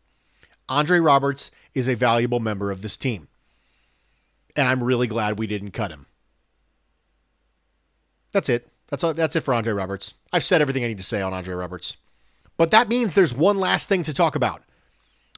Andre 0.69 0.99
Roberts 0.99 1.51
is 1.75 1.89
a 1.89 1.95
valuable 1.95 2.41
member 2.41 2.71
of 2.71 2.83
this 2.83 2.97
team. 2.97 3.29
And 4.57 4.67
I'm 4.67 4.83
really 4.83 5.07
glad 5.07 5.39
we 5.39 5.47
didn't 5.47 5.71
cut 5.71 5.93
him. 5.93 6.07
That's 8.33 8.49
it. 8.49 8.69
That's 8.89 9.05
all, 9.05 9.15
that's 9.15 9.37
it 9.37 9.43
for 9.43 9.55
Andre 9.55 9.73
Roberts. 9.73 10.15
I've 10.33 10.45
said 10.45 10.61
everything 10.61 10.85
I 10.85 10.89
need 10.89 10.99
to 10.99 11.05
say 11.05 11.23
on 11.23 11.33
Andre 11.33 11.55
Roberts. 11.55 11.97
But 12.57 12.71
that 12.71 12.89
means 12.89 13.13
there's 13.13 13.35
one 13.35 13.59
last 13.59 13.89
thing 13.89 14.03
to 14.05 14.15
talk 14.15 14.35
about. 14.35 14.63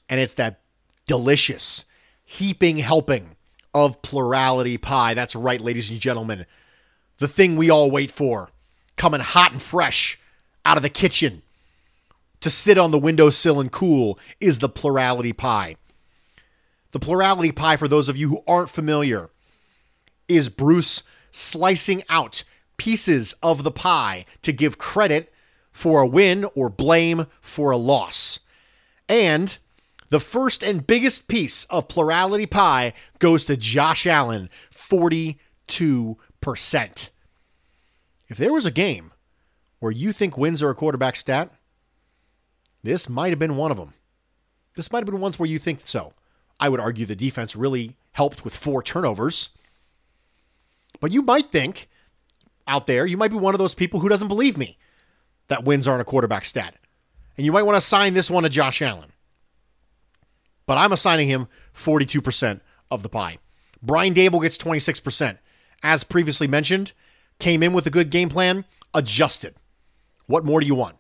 And 0.09 0.21
it's 0.21 0.35
that 0.35 0.61
delicious 1.07 1.85
heaping 2.25 2.79
helping 2.79 3.37
of 3.75 4.01
plurality 4.03 4.79
pie. 4.79 5.15
That's 5.15 5.37
right, 5.37 5.61
ladies 5.61 5.91
and 5.91 6.01
gentlemen. 6.01 6.47
The 7.19 7.29
thing 7.29 7.57
we 7.57 7.71
all 7.71 7.91
wait 7.91 8.11
for, 8.11 8.51
coming 8.97 9.21
hot 9.21 9.53
and 9.53 9.61
fresh 9.61 10.19
out 10.65 10.77
of 10.77 10.83
the 10.83 10.91
kitchen 10.91 11.43
to 12.41 12.51
sit 12.51 12.79
on 12.79 12.91
the 12.91 12.99
windowsill 12.99 13.61
and 13.61 13.73
cool 13.73 14.19
is 14.41 14.59
the 14.59 14.69
plurality 14.69 15.33
pie. 15.33 15.77
The 16.93 17.01
plurality 17.01 17.53
pie, 17.53 17.77
for 17.77 17.89
those 17.89 18.09
of 18.09 18.17
you 18.17 18.29
who 18.29 18.43
aren't 18.47 18.71
familiar, 18.71 19.31
is 20.27 20.49
Bruce 20.49 21.03
slicing 21.31 22.03
out 22.09 22.45
pieces 22.77 23.35
of 23.43 23.63
the 23.63 23.71
pie 23.71 24.25
to 24.43 24.53
give 24.53 24.79
credit 24.79 25.33
for 25.73 26.01
a 26.01 26.07
win 26.07 26.47
or 26.55 26.69
blame 26.69 27.27
for 27.41 27.71
a 27.71 27.77
loss. 27.77 28.41
And 29.09 29.59
the 30.09 30.21
first 30.21 30.63
and 30.63 30.87
biggest 30.87 31.29
piece 31.29 31.65
of 31.65 31.89
plurality 31.89 32.47
pie 32.47 32.95
goes 33.19 33.45
to 33.45 33.57
Josh 33.57 34.07
Allen, 34.07 34.49
42%. 34.75 35.37
If 38.29 38.37
there 38.37 38.53
was 38.53 38.67
a 38.67 38.71
game 38.71 39.13
where 39.81 39.93
you 39.93 40.13
think 40.13 40.37
wins 40.37 40.63
are 40.63 40.71
a 40.71 40.75
quarterback 40.75 41.17
stat, 41.17 41.53
this 42.83 43.09
might 43.09 43.31
have 43.31 43.39
been 43.39 43.57
one 43.57 43.71
of 43.71 43.77
them. 43.77 43.95
This 44.77 44.93
might 44.93 44.99
have 44.99 45.07
been 45.07 45.21
ones 45.21 45.39
where 45.39 45.49
you 45.49 45.59
think 45.59 45.81
so. 45.81 46.13
I 46.61 46.69
would 46.69 46.81
argue 46.81 47.07
the 47.07 47.17
defense 47.17 47.57
really 47.57 47.97
helped 48.13 48.45
with 48.45 48.57
four 48.57 48.83
turnovers. 48.83 49.51
But 51.01 51.13
you 51.13 51.23
might 51.23 51.51
think 51.51 51.89
out 52.67 52.87
there, 52.87 53.07
you 53.07 53.17
might 53.17 53.31
be 53.31 53.37
one 53.37 53.55
of 53.55 53.59
those 53.59 53.75
people 53.75 54.01
who 54.01 54.09
doesn't 54.09 54.29
believe 54.29 54.57
me 54.57 54.79
that 55.49 55.65
wins 55.65 55.89
aren't 55.89 56.03
a 56.03 56.05
quarterback 56.05 56.45
stat. 56.45 56.75
And 57.37 57.45
you 57.45 57.53
might 57.53 57.63
want 57.63 57.75
to 57.75 57.79
assign 57.79 58.15
this 58.15 58.31
one 58.31 58.43
to 58.43 58.49
Josh 58.49 58.83
Allen. 58.83 59.13
But 60.67 60.79
I'm 60.79 60.93
assigning 60.93 61.29
him 61.29 61.49
42% 61.75 62.61
of 62.91 63.03
the 63.03 63.09
pie. 63.09 63.39
Brian 63.83 64.15
Daboll 64.15 64.43
gets 64.43 64.59
26%. 64.59 65.39
As 65.83 66.05
previously 66.05 66.49
mentioned, 66.49 66.93
came 67.39 67.63
in 67.63 67.73
with 67.73 67.87
a 67.87 67.91
good 67.91 68.11
game 68.11 68.29
plan, 68.29 68.65
adjusted. 68.93 69.55
What 70.27 70.45
more 70.45 70.61
do 70.61 70.67
you 70.67 70.75
want? 70.75 70.97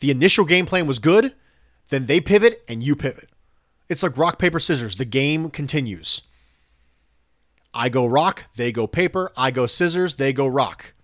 The 0.00 0.10
initial 0.10 0.44
game 0.44 0.66
plan 0.66 0.86
was 0.86 0.98
good, 0.98 1.34
then 1.88 2.06
they 2.06 2.20
pivot 2.20 2.62
and 2.68 2.82
you 2.82 2.96
pivot. 2.96 3.30
It's 3.88 4.02
like 4.02 4.18
rock, 4.18 4.38
paper, 4.38 4.58
scissors. 4.58 4.96
The 4.96 5.04
game 5.04 5.50
continues. 5.50 6.22
I 7.72 7.88
go 7.88 8.06
rock, 8.06 8.44
they 8.56 8.72
go 8.72 8.86
paper, 8.86 9.30
I 9.36 9.50
go 9.50 9.66
scissors, 9.66 10.14
they 10.14 10.32
go 10.32 10.46
rock. 10.46 10.94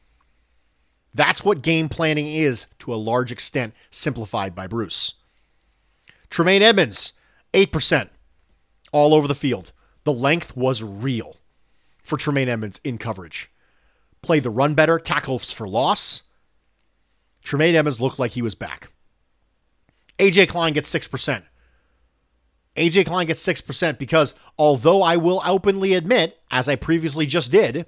That's 1.15 1.45
what 1.45 1.63
game 1.63 1.89
planning 1.89 2.27
is 2.27 2.67
to 2.81 2.95
a 2.95 2.97
large 2.97 3.31
extent, 3.31 3.75
simplified 3.91 4.55
by 4.55 4.67
Bruce. 4.67 5.15
Tremaine 6.31 6.63
Edmunds, 6.63 7.13
8%, 7.53 8.09
all 8.91 9.13
over 9.13 9.29
the 9.29 9.35
field. 9.35 9.73
The 10.05 10.13
length 10.13 10.57
was 10.57 10.83
real 10.83 11.37
for 12.03 12.17
Tremaine 12.17 12.49
Edmunds 12.49 12.81
in 12.83 12.97
coverage. 12.97 13.51
Play 14.23 14.41
the 14.41 14.51
run 14.51 14.75
better, 14.75 14.99
tackles 14.99 15.53
for 15.53 15.69
loss. 15.69 16.23
Tremaine 17.43 17.75
Edmunds 17.75 18.01
looked 18.01 18.19
like 18.19 18.33
he 18.33 18.43
was 18.43 18.55
back. 18.55 18.93
AJ 20.19 20.49
Klein 20.49 20.73
gets 20.73 20.93
6%. 20.93 21.43
AJ 22.77 23.07
Klein 23.07 23.27
gets 23.27 23.47
6% 23.47 23.99
because 23.99 24.35
although 24.57 25.03
I 25.03 25.17
will 25.17 25.43
openly 25.47 25.95
admit, 25.95 26.39
as 26.51 26.69
I 26.69 26.77
previously 26.77 27.27
just 27.27 27.51
did, 27.51 27.87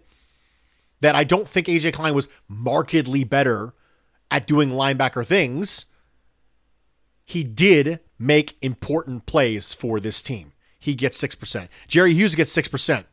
that 1.01 1.15
I 1.15 1.25
don't 1.25 1.49
think 1.49 1.67
AJ 1.67 1.93
Klein 1.95 2.15
was 2.15 2.29
markedly 2.49 3.25
better 3.25 3.75
at 4.31 4.47
doing 4.47 4.71
linebacker 4.71 5.25
things, 5.25 5.87
he 7.25 7.45
did 7.45 8.01
make 8.19 8.57
important 8.63 9.27
plays 9.27 9.73
for 9.73 10.01
this 10.01 10.21
team. 10.21 10.53
He 10.79 10.95
gets 10.95 11.21
6%. 11.23 11.69
Jerry 11.89 12.13
Hughes 12.13 12.35
gets 12.35 12.55
6%. 12.55 13.05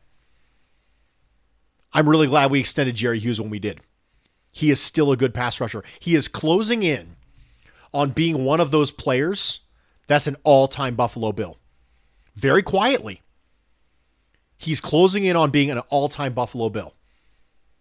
I'm 1.94 2.08
really 2.08 2.26
glad 2.26 2.50
we 2.50 2.60
extended 2.60 2.96
Jerry 2.96 3.18
Hughes 3.18 3.40
when 3.40 3.50
we 3.50 3.58
did. 3.58 3.80
He 4.52 4.70
is 4.70 4.80
still 4.80 5.10
a 5.10 5.16
good 5.16 5.34
pass 5.34 5.60
rusher. 5.60 5.82
He 5.98 6.14
is 6.14 6.28
closing 6.28 6.82
in 6.82 7.16
on 7.92 8.10
being 8.10 8.44
one 8.44 8.60
of 8.60 8.70
those 8.70 8.90
players 8.90 9.60
that's 10.06 10.26
an 10.26 10.36
all 10.44 10.68
time 10.68 10.94
Buffalo 10.94 11.32
Bill 11.32 11.58
very 12.34 12.62
quietly. 12.62 13.22
He's 14.58 14.80
closing 14.80 15.24
in 15.24 15.36
on 15.36 15.50
being 15.50 15.70
an 15.70 15.78
all 15.88 16.08
time 16.08 16.34
Buffalo 16.34 16.68
Bill, 16.68 16.94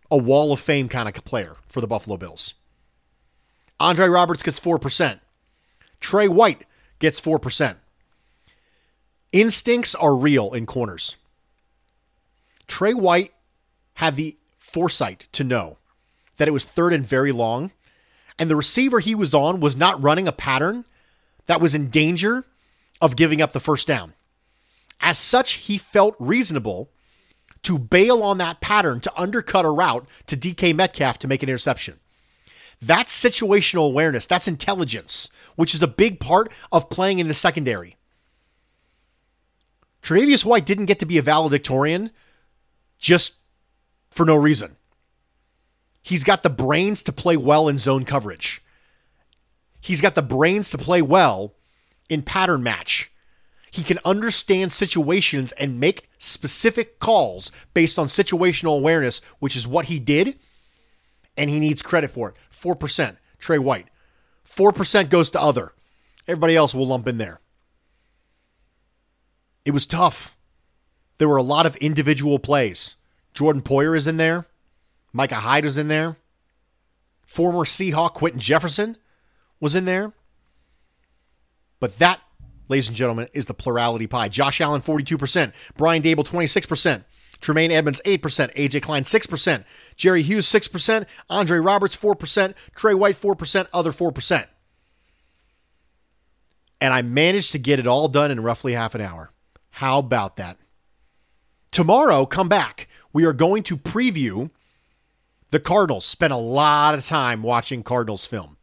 a 0.09 0.17
wall 0.17 0.51
of 0.53 0.59
fame 0.59 0.89
kind 0.89 1.07
of 1.07 1.13
player 1.25 1.57
for 1.67 1.81
the 1.81 1.87
Buffalo 1.87 2.17
Bills. 2.17 2.53
Andre 3.79 4.07
Roberts 4.07 4.43
gets 4.43 4.59
4%. 4.59 5.19
Tre 5.99 6.27
White 6.27 6.65
gets 6.99 7.19
4%. 7.19 7.75
Instincts 9.31 9.95
are 9.95 10.15
real 10.15 10.51
in 10.53 10.65
corners. 10.65 11.15
Tre 12.67 12.93
White 12.93 13.33
had 13.95 14.15
the 14.15 14.37
foresight 14.57 15.27
to 15.33 15.43
know 15.43 15.77
that 16.41 16.47
it 16.47 16.53
was 16.53 16.65
third 16.65 16.91
and 16.91 17.05
very 17.05 17.31
long, 17.31 17.69
and 18.39 18.49
the 18.49 18.55
receiver 18.55 18.99
he 18.99 19.13
was 19.13 19.35
on 19.35 19.59
was 19.59 19.77
not 19.77 20.01
running 20.01 20.27
a 20.27 20.31
pattern 20.31 20.85
that 21.45 21.61
was 21.61 21.75
in 21.75 21.91
danger 21.91 22.45
of 22.99 23.15
giving 23.15 23.43
up 23.43 23.51
the 23.51 23.59
first 23.59 23.87
down. 23.87 24.15
As 24.99 25.19
such, 25.19 25.53
he 25.53 25.77
felt 25.77 26.15
reasonable 26.17 26.89
to 27.61 27.77
bail 27.77 28.23
on 28.23 28.39
that 28.39 28.59
pattern 28.59 29.01
to 29.01 29.15
undercut 29.15 29.65
a 29.65 29.69
route 29.69 30.07
to 30.25 30.35
DK 30.35 30.73
Metcalf 30.75 31.19
to 31.19 31.27
make 31.27 31.43
an 31.43 31.49
interception. 31.49 31.99
That's 32.81 33.13
situational 33.15 33.85
awareness. 33.85 34.25
That's 34.25 34.47
intelligence, 34.47 35.29
which 35.57 35.75
is 35.75 35.83
a 35.83 35.87
big 35.87 36.19
part 36.19 36.51
of 36.71 36.89
playing 36.89 37.19
in 37.19 37.27
the 37.27 37.35
secondary. 37.35 37.97
Tre'Davious 40.01 40.43
White 40.43 40.65
didn't 40.65 40.87
get 40.87 40.97
to 40.97 41.05
be 41.05 41.19
a 41.19 41.21
valedictorian 41.21 42.09
just 42.97 43.33
for 44.09 44.25
no 44.25 44.35
reason. 44.35 44.77
He's 46.01 46.23
got 46.23 46.43
the 46.43 46.49
brains 46.49 47.03
to 47.03 47.11
play 47.11 47.37
well 47.37 47.67
in 47.67 47.77
zone 47.77 48.05
coverage. 48.05 48.63
He's 49.79 50.01
got 50.01 50.15
the 50.15 50.21
brains 50.21 50.71
to 50.71 50.77
play 50.77 51.01
well 51.01 51.55
in 52.09 52.21
pattern 52.21 52.63
match. 52.63 53.11
He 53.71 53.83
can 53.83 53.99
understand 54.03 54.71
situations 54.71 55.53
and 55.53 55.79
make 55.79 56.09
specific 56.17 56.99
calls 56.99 57.51
based 57.73 57.97
on 57.97 58.07
situational 58.07 58.77
awareness, 58.77 59.21
which 59.39 59.55
is 59.55 59.67
what 59.67 59.85
he 59.85 59.97
did, 59.97 60.37
and 61.37 61.49
he 61.49 61.59
needs 61.59 61.81
credit 61.81 62.11
for 62.11 62.29
it. 62.29 62.35
4%, 62.53 63.15
Tre 63.39 63.57
White. 63.57 63.87
4% 64.45 65.09
goes 65.09 65.29
to 65.29 65.41
other. 65.41 65.73
Everybody 66.27 66.55
else 66.55 66.75
will 66.75 66.85
lump 66.85 67.07
in 67.07 67.17
there. 67.17 67.39
It 69.63 69.71
was 69.71 69.85
tough. 69.85 70.35
There 71.17 71.29
were 71.29 71.37
a 71.37 71.43
lot 71.43 71.65
of 71.65 71.75
individual 71.77 72.39
plays. 72.39 72.95
Jordan 73.33 73.61
Poyer 73.61 73.95
is 73.95 74.07
in 74.07 74.17
there. 74.17 74.47
Micah 75.13 75.35
Hyde 75.35 75.65
was 75.65 75.77
in 75.77 75.87
there. 75.87 76.17
Former 77.25 77.59
Seahawk 77.59 78.13
Quinton 78.13 78.41
Jefferson 78.41 78.97
was 79.59 79.75
in 79.75 79.85
there. 79.85 80.13
But 81.79 81.97
that, 81.99 82.21
ladies 82.69 82.87
and 82.87 82.95
gentlemen, 82.95 83.27
is 83.33 83.45
the 83.45 83.53
plurality 83.53 84.07
pie. 84.07 84.29
Josh 84.29 84.61
Allen, 84.61 84.81
42%. 84.81 85.51
Brian 85.77 86.01
Daboll, 86.03 86.27
26%. 86.27 87.03
Tremaine 87.41 87.71
Edmunds, 87.71 88.01
8%. 88.05 88.53
AJ 88.55 88.81
Klein, 88.83 89.03
6%. 89.03 89.63
Jerry 89.95 90.21
Hughes, 90.21 90.47
6%. 90.47 91.05
Andre 91.29 91.57
Roberts, 91.57 91.95
4%. 91.95 92.53
Tre 92.75 92.93
White, 92.93 93.19
4%. 93.19 93.67
Other 93.73 93.91
4%. 93.91 94.45
And 96.79 96.93
I 96.93 97.01
managed 97.01 97.51
to 97.51 97.59
get 97.59 97.79
it 97.79 97.87
all 97.87 98.07
done 98.07 98.31
in 98.31 98.41
roughly 98.41 98.73
half 98.73 98.95
an 98.95 99.01
hour. 99.01 99.31
How 99.71 99.99
about 99.99 100.37
that? 100.37 100.57
Tomorrow, 101.71 102.25
come 102.25 102.49
back. 102.49 102.87
We 103.13 103.23
are 103.23 103.33
going 103.33 103.63
to 103.63 103.77
preview 103.77 104.51
the 105.51 105.59
Cardinals. 105.59 106.05
Spent 106.05 106.33
a 106.33 106.37
lot 106.37 106.95
of 106.95 107.05
time 107.05 107.43
watching 107.43 107.83
Cardinals 107.83 108.25
film. 108.25 108.57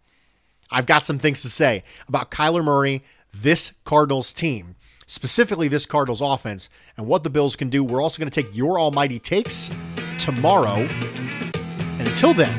I've 0.71 0.87
got 0.87 1.05
some 1.05 1.19
things 1.19 1.43
to 1.43 1.51
say 1.51 1.85
about 2.09 2.31
Kyler 2.31 2.65
Murray, 2.65 3.03
this 3.33 3.73
Cardinals 3.85 4.33
team, 4.33 4.75
specifically 5.07 5.69
this 5.69 5.87
Cardinals 5.87 6.21
offense, 6.21 6.69
and 6.97 7.07
what 7.07 7.23
the 7.23 7.31
Bills 7.31 7.57
can 7.57 7.71
do. 7.71 7.85
We're 7.85 8.03
also 8.03 8.19
going 8.19 8.31
to 8.31 8.43
take 8.43 8.55
your 8.55 8.79
almighty 8.79 9.19
takes 9.19 9.71
tomorrow. 10.19 10.77
And 10.81 12.09
until 12.09 12.35
then, 12.35 12.57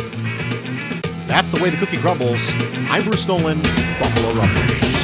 that's 1.27 1.51
the 1.51 1.61
way 1.61 1.69
the 1.69 1.77
cookie 1.77 1.97
crumbles. 1.97 2.53
I'm 2.89 3.03
Bruce 3.05 3.27
Nolan, 3.27 3.61
Buffalo 3.61 4.33
Rumblings. 4.33 4.98